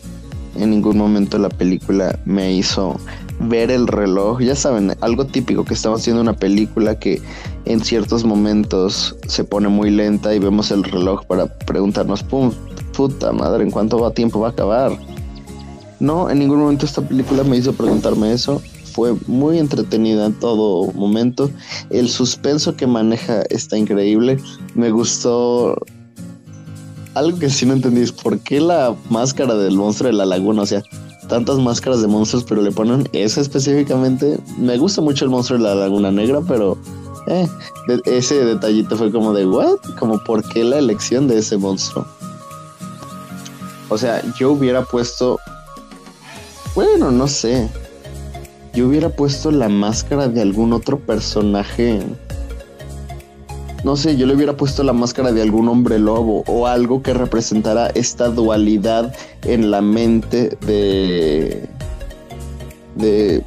En 0.57 0.71
ningún 0.71 0.99
momento 0.99 1.39
la 1.39 1.49
película 1.49 2.19
me 2.27 2.53
hizo 2.53 3.01
ver 3.41 3.71
el 3.71 3.87
reloj. 3.89 4.41
Ya 4.41 4.55
saben, 4.55 4.95
algo 5.01 5.27
típico 5.27 5.65
que 5.65 5.75
estamos 5.75 6.01
haciendo 6.01 6.21
una 6.21 6.35
película 6.35 6.99
que 6.99 7.23
en 7.65 7.81
ciertos 7.81 8.25
momentos 8.25 9.17
se 9.27 9.45
pone 9.45 9.69
muy 9.69 9.91
lenta 9.91 10.35
y 10.35 10.39
vemos 10.39 10.71
el 10.71 10.85
reloj 10.85 11.25
para 11.25 11.47
preguntarnos, 11.47 12.23
pum, 12.23 12.53
puta 12.97 13.33
madre, 13.33 13.65
¿en 13.65 13.71
cuánto 13.71 13.99
va 13.99 14.13
tiempo 14.13 14.41
va 14.41 14.49
a 14.49 14.51
acabar? 14.51 14.93
No, 16.03 16.29
en 16.29 16.41
ningún 16.41 16.59
momento 16.59 16.85
esta 16.85 17.01
película 17.01 17.45
me 17.45 17.57
hizo 17.57 17.73
preguntarme 17.75 18.33
eso. 18.33 18.61
Fue 18.93 19.15
muy 19.29 19.59
entretenida 19.59 20.27
en 20.27 20.33
todo 20.35 20.91
momento. 20.95 21.49
El 21.91 22.09
suspenso 22.09 22.77
que 22.77 22.89
maneja 22.89 23.43
está 23.51 23.79
increíble. 23.79 24.37
Me 24.75 24.91
gustó 24.91 25.77
algo 27.15 27.39
que 27.39 27.49
sí 27.49 27.67
no 27.67 27.75
entendí 27.75 28.01
es 28.01 28.11
por 28.11 28.41
qué 28.41 28.61
la 28.61 28.97
máscara 29.11 29.55
del 29.55 29.77
monstruo 29.77 30.11
de 30.11 30.17
la 30.17 30.27
laguna, 30.27 30.63
o 30.63 30.67
sea, 30.67 30.83
tantas 31.29 31.59
máscaras 31.59 32.03
de 32.03 32.09
monstruos, 32.09 32.45
pero 32.49 32.63
le 32.63 32.73
ponen 32.73 33.09
esa 33.13 33.41
específicamente. 33.41 34.41
Me 34.59 34.79
gusta 34.79 35.03
mucho 35.03 35.25
el 35.25 35.31
monstruo 35.31 35.57
de 35.57 35.65
la 35.65 35.77
Laguna 35.77 36.11
Negra, 36.11 36.41
pero 36.49 36.77
eh, 37.29 37.47
ese 38.07 38.45
detallito 38.45 38.97
fue 38.97 39.13
como 39.13 39.33
de, 39.33 39.47
¿what? 39.47 39.79
Como, 40.01 40.19
¿por 40.25 40.43
qué 40.49 40.65
la 40.65 40.79
elección 40.79 41.29
de 41.29 41.39
ese 41.39 41.59
monstruo? 41.59 42.05
O 43.89 43.97
sea, 43.97 44.21
yo 44.37 44.51
hubiera 44.51 44.83
puesto. 44.83 45.39
Bueno, 46.75 47.11
no 47.11 47.29
sé. 47.29 47.69
Yo 48.73 48.89
hubiera 48.89 49.11
puesto 49.11 49.51
la 49.51 49.69
máscara 49.69 50.29
de 50.29 50.41
algún 50.41 50.73
otro 50.73 50.99
personaje 50.99 52.01
no 53.85 53.97
sé, 53.97 54.17
yo 54.17 54.27
le 54.27 54.37
hubiera 54.37 54.57
puesto 54.57 54.85
la 54.85 54.93
máscara 54.93 55.33
de 55.33 55.43
algún 55.43 55.69
hombre 55.69 55.99
lobo 55.99 56.45
o 56.47 56.69
algo 56.69 57.03
que 57.03 57.15
representara 57.15 57.89
esta 57.89 58.29
dualidad 58.29 59.13
en 59.45 59.73
la 59.73 59.83
mente 59.83 60.57
de. 60.65 61.69
de. 62.95 63.43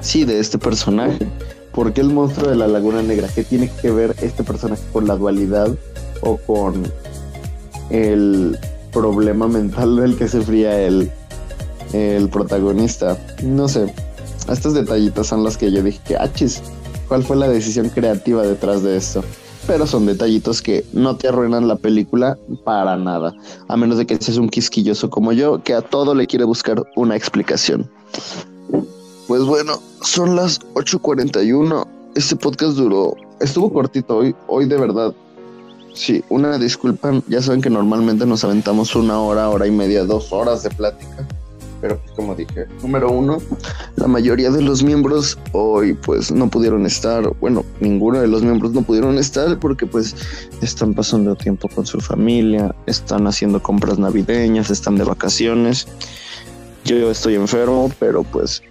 sí, 0.00 0.24
de 0.24 0.40
este 0.40 0.58
personaje. 0.58 1.24
¿Por 1.72 1.92
qué 1.92 2.00
el 2.00 2.08
monstruo 2.08 2.50
de 2.50 2.56
la 2.56 2.66
Laguna 2.66 3.02
Negra? 3.02 3.28
¿Qué 3.32 3.44
tiene 3.44 3.70
que 3.80 3.92
ver 3.92 4.16
este 4.22 4.42
personaje 4.42 4.82
con 4.92 5.06
la 5.06 5.14
dualidad 5.14 5.72
o 6.22 6.38
con 6.38 6.90
el 7.90 8.58
problema 8.92 9.46
mental 9.46 9.96
del 9.96 10.16
que 10.16 10.26
sufría 10.26 10.80
él? 10.80 11.12
El 11.92 12.28
protagonista. 12.28 13.18
No 13.42 13.68
sé, 13.68 13.92
estos 14.50 14.74
detallitos 14.74 15.26
son 15.26 15.42
los 15.42 15.56
que 15.56 15.72
yo 15.72 15.82
dije 15.82 16.00
que, 16.06 16.16
achis, 16.16 16.62
¿cuál 17.08 17.24
fue 17.24 17.36
la 17.36 17.48
decisión 17.48 17.88
creativa 17.88 18.42
detrás 18.42 18.82
de 18.82 18.96
esto? 18.96 19.24
Pero 19.66 19.86
son 19.86 20.06
detallitos 20.06 20.62
que 20.62 20.84
no 20.92 21.16
te 21.16 21.26
arruinan 21.26 21.66
la 21.66 21.74
película 21.74 22.38
para 22.64 22.96
nada, 22.96 23.34
a 23.66 23.76
menos 23.76 23.98
de 23.98 24.06
que 24.06 24.16
seas 24.16 24.38
un 24.38 24.48
quisquilloso 24.48 25.10
como 25.10 25.32
yo, 25.32 25.62
que 25.64 25.74
a 25.74 25.82
todo 25.82 26.14
le 26.14 26.28
quiere 26.28 26.44
buscar 26.44 26.84
una 26.94 27.16
explicación. 27.16 27.90
Pues 29.26 29.42
bueno, 29.42 29.80
son 30.02 30.36
las 30.36 30.60
8.41. 30.74 31.84
Este 32.14 32.36
podcast 32.36 32.76
duró, 32.76 33.16
estuvo 33.40 33.72
cortito 33.72 34.18
hoy, 34.18 34.34
hoy 34.46 34.66
de 34.66 34.76
verdad. 34.76 35.12
Sí, 35.94 36.22
una 36.28 36.58
disculpa, 36.58 37.20
ya 37.26 37.42
saben 37.42 37.60
que 37.60 37.70
normalmente 37.70 38.24
nos 38.26 38.44
aventamos 38.44 38.94
una 38.94 39.18
hora, 39.18 39.48
hora 39.48 39.66
y 39.66 39.72
media, 39.72 40.04
dos 40.04 40.32
horas 40.32 40.62
de 40.62 40.70
plática 40.70 41.26
pero 41.86 42.00
pues 42.00 42.12
como 42.16 42.34
dije, 42.34 42.66
número 42.82 43.12
uno, 43.12 43.38
la 43.94 44.08
mayoría 44.08 44.50
de 44.50 44.60
los 44.60 44.82
miembros 44.82 45.38
hoy 45.52 45.94
pues 45.94 46.32
no 46.32 46.50
pudieron 46.50 46.84
estar, 46.84 47.32
bueno, 47.38 47.64
ninguno 47.78 48.18
de 48.20 48.26
los 48.26 48.42
miembros 48.42 48.72
no 48.72 48.82
pudieron 48.82 49.18
estar 49.18 49.56
porque 49.60 49.86
pues 49.86 50.16
están 50.62 50.94
pasando 50.94 51.36
tiempo 51.36 51.68
con 51.68 51.86
su 51.86 52.00
familia, 52.00 52.74
están 52.86 53.28
haciendo 53.28 53.62
compras 53.62 54.00
navideñas, 54.00 54.68
están 54.70 54.96
de 54.96 55.04
vacaciones. 55.04 55.86
Yo 56.84 57.08
estoy 57.08 57.36
enfermo, 57.36 57.92
pero 58.00 58.24
pues 58.24 58.62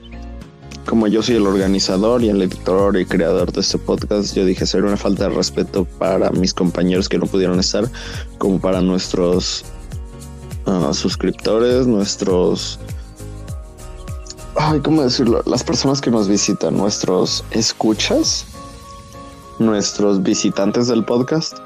como 0.85 1.07
yo 1.07 1.23
soy 1.23 1.37
el 1.37 1.47
organizador 1.47 2.21
y 2.21 2.27
el 2.29 2.41
editor 2.41 2.97
y 2.97 3.05
creador 3.05 3.53
de 3.53 3.61
este 3.61 3.77
podcast, 3.77 4.35
yo 4.35 4.43
dije 4.43 4.65
ser 4.65 4.83
una 4.83 4.97
falta 4.97 5.29
de 5.29 5.35
respeto 5.35 5.85
para 5.85 6.31
mis 6.31 6.53
compañeros 6.53 7.07
que 7.07 7.17
no 7.17 7.27
pudieron 7.27 7.59
estar, 7.59 7.89
como 8.39 8.59
para 8.59 8.81
nuestros 8.81 9.63
ah, 10.65 10.91
suscriptores, 10.93 11.87
nuestros 11.87 12.79
ay, 14.57 14.79
¿cómo 14.79 15.03
decirlo? 15.03 15.41
Las 15.45 15.63
personas 15.63 16.01
que 16.01 16.11
nos 16.11 16.27
visitan, 16.27 16.77
nuestros 16.77 17.43
escuchas, 17.51 18.45
nuestros 19.59 20.21
visitantes 20.23 20.87
del 20.87 21.03
podcast, 21.03 21.57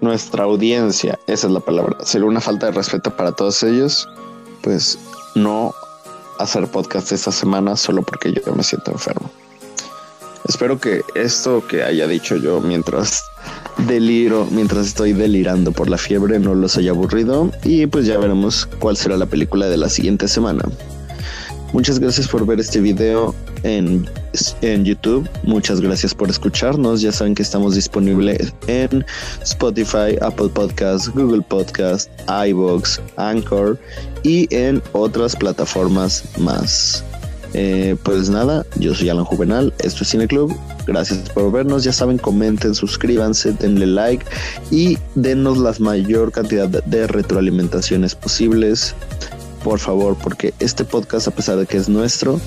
nuestra 0.00 0.44
audiencia, 0.44 1.18
esa 1.26 1.46
es 1.46 1.52
la 1.52 1.60
palabra. 1.60 1.96
Sería 2.04 2.26
una 2.26 2.40
falta 2.40 2.66
de 2.66 2.72
respeto 2.72 3.14
para 3.16 3.32
todos 3.32 3.62
ellos, 3.62 4.08
pues 4.62 4.98
no 5.34 5.74
hacer 6.38 6.66
podcast 6.68 7.12
esta 7.12 7.32
semana 7.32 7.76
solo 7.76 8.02
porque 8.02 8.32
yo 8.32 8.54
me 8.54 8.62
siento 8.62 8.92
enfermo. 8.92 9.30
Espero 10.48 10.78
que 10.78 11.02
esto 11.14 11.66
que 11.66 11.82
haya 11.82 12.06
dicho 12.06 12.36
yo 12.36 12.60
mientras 12.60 13.24
deliro, 13.88 14.46
mientras 14.50 14.86
estoy 14.86 15.12
delirando 15.12 15.72
por 15.72 15.88
la 15.88 15.98
fiebre, 15.98 16.38
no 16.38 16.54
los 16.54 16.76
haya 16.76 16.90
aburrido 16.90 17.50
y 17.64 17.86
pues 17.86 18.06
ya 18.06 18.18
veremos 18.18 18.68
cuál 18.78 18.96
será 18.96 19.16
la 19.16 19.26
película 19.26 19.66
de 19.66 19.76
la 19.76 19.88
siguiente 19.88 20.28
semana. 20.28 20.62
Muchas 21.72 21.98
gracias 21.98 22.28
por 22.28 22.46
ver 22.46 22.60
este 22.60 22.80
video 22.80 23.34
en, 23.62 24.08
en, 24.62 24.84
YouTube. 24.84 25.28
Muchas 25.42 25.80
gracias 25.80 26.14
por 26.14 26.30
escucharnos. 26.30 27.00
Ya 27.00 27.12
saben 27.12 27.34
que 27.34 27.42
estamos 27.42 27.74
disponibles 27.74 28.52
en 28.66 29.04
Spotify, 29.42 30.16
Apple 30.22 30.48
Podcasts, 30.48 31.08
Google 31.08 31.42
Podcasts, 31.42 32.10
iBox, 32.48 33.00
Anchor 33.16 33.78
y 34.22 34.46
en 34.54 34.82
otras 34.92 35.34
plataformas 35.34 36.24
más. 36.38 37.04
Eh, 37.54 37.96
pues 38.02 38.28
nada, 38.28 38.66
yo 38.78 38.94
soy 38.94 39.08
Alan 39.08 39.24
Juvenal, 39.24 39.72
esto 39.78 40.02
es 40.02 40.10
Cine 40.10 40.26
Club. 40.26 40.54
Gracias 40.86 41.30
por 41.30 41.50
vernos. 41.50 41.84
Ya 41.84 41.92
saben, 41.92 42.18
comenten, 42.18 42.74
suscríbanse, 42.74 43.52
denle 43.52 43.86
like 43.86 44.24
y 44.70 44.98
denos 45.14 45.58
la 45.58 45.74
mayor 45.78 46.32
cantidad 46.32 46.68
de 46.68 47.06
retroalimentaciones 47.06 48.14
posibles 48.14 48.94
por 49.66 49.80
favor, 49.80 50.16
porque 50.22 50.54
este 50.60 50.84
podcast, 50.84 51.26
a 51.26 51.32
pesar 51.32 51.56
de 51.56 51.66
que 51.66 51.76
es 51.76 51.88
nuestro, 51.88 52.40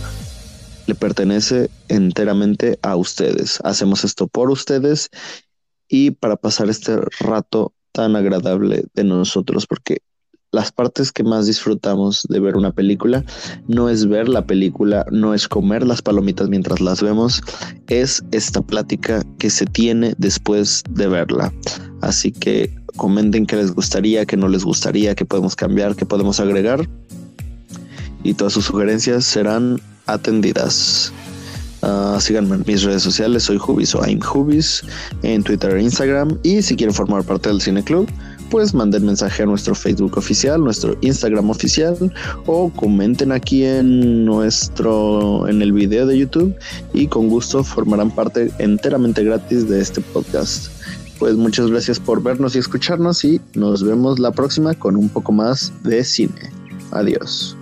le 0.88 0.96
pertenece 0.96 1.70
enteramente 1.90 2.80
a 2.82 2.96
ustedes. 2.96 3.60
Hacemos 3.66 4.06
esto 4.06 4.30
por 4.30 4.50
ustedes 4.50 5.10
y 5.90 6.12
para 6.12 6.38
pasar 6.38 6.70
este 6.70 6.96
rato 7.20 7.74
tan 7.92 8.16
agradable 8.16 8.86
de 8.94 9.04
nosotros, 9.04 9.68
porque 9.68 9.98
las 10.54 10.72
partes 10.72 11.12
que 11.12 11.26
más 11.26 11.46
disfrutamos 11.46 12.26
de 12.30 12.40
ver 12.40 12.56
una 12.56 12.72
película 12.72 13.26
no 13.68 13.90
es 13.90 14.08
ver 14.08 14.30
la 14.30 14.46
película, 14.46 15.06
no 15.12 15.34
es 15.34 15.50
comer 15.50 15.86
las 15.86 16.02
palomitas 16.02 16.48
mientras 16.48 16.80
las 16.80 17.04
vemos, 17.04 17.42
es 17.88 18.24
esta 18.32 18.62
plática 18.62 19.24
que 19.40 19.50
se 19.50 19.66
tiene 19.66 20.14
después 20.18 20.84
de 20.90 21.10
verla. 21.10 21.54
Así 22.00 22.32
que 22.32 22.79
comenten 23.00 23.46
qué 23.46 23.56
les 23.56 23.72
gustaría, 23.74 24.26
qué 24.26 24.36
no 24.36 24.50
les 24.50 24.64
gustaría, 24.66 25.16
qué 25.16 25.26
podemos 25.26 25.56
cambiar, 25.56 25.96
qué 25.96 26.06
podemos 26.06 26.40
agregar. 26.40 26.88
Y 28.24 28.34
todas 28.34 28.54
sus 28.54 28.66
sugerencias 28.66 29.24
serán 29.24 29.82
atendidas. 30.06 31.14
Uh, 31.82 32.20
síganme 32.20 32.56
en 32.56 32.64
mis 32.68 32.84
redes 32.84 33.02
sociales, 33.02 33.44
soy 33.44 33.58
Hubis 33.58 33.96
o 33.96 34.06
I'm 34.06 34.20
Hubis 34.20 34.84
en 35.24 35.42
Twitter 35.44 35.78
e 35.78 35.82
Instagram. 35.82 36.38
Y 36.44 36.62
si 36.62 36.76
quieren 36.76 36.94
formar 36.94 37.24
parte 37.24 37.48
del 37.48 37.62
Cine 37.62 37.82
Club, 37.82 38.06
pues 38.50 38.74
manden 38.74 39.06
mensaje 39.06 39.44
a 39.44 39.46
nuestro 39.46 39.74
Facebook 39.74 40.18
oficial, 40.18 40.62
nuestro 40.62 40.98
Instagram 41.00 41.50
oficial 41.50 41.96
o 42.48 42.70
comenten 42.72 43.32
aquí 43.32 43.64
en 43.64 44.26
nuestro 44.26 45.48
en 45.48 45.62
el 45.62 45.72
video 45.72 46.06
de 46.06 46.18
YouTube 46.18 46.54
y 46.94 47.08
con 47.08 47.30
gusto 47.30 47.64
formarán 47.64 48.12
parte 48.12 48.52
enteramente 48.60 49.24
gratis 49.24 49.70
de 49.70 49.80
este 49.80 50.02
podcast. 50.02 50.79
Pues 51.20 51.36
muchas 51.36 51.70
gracias 51.70 52.00
por 52.00 52.24
vernos 52.24 52.56
y 52.56 52.60
escucharnos 52.60 53.26
y 53.26 53.42
nos 53.54 53.84
vemos 53.84 54.20
la 54.20 54.32
próxima 54.32 54.74
con 54.74 54.96
un 54.96 55.10
poco 55.10 55.34
más 55.34 55.74
de 55.84 56.04
cine. 56.04 56.50
Adiós. 56.92 57.59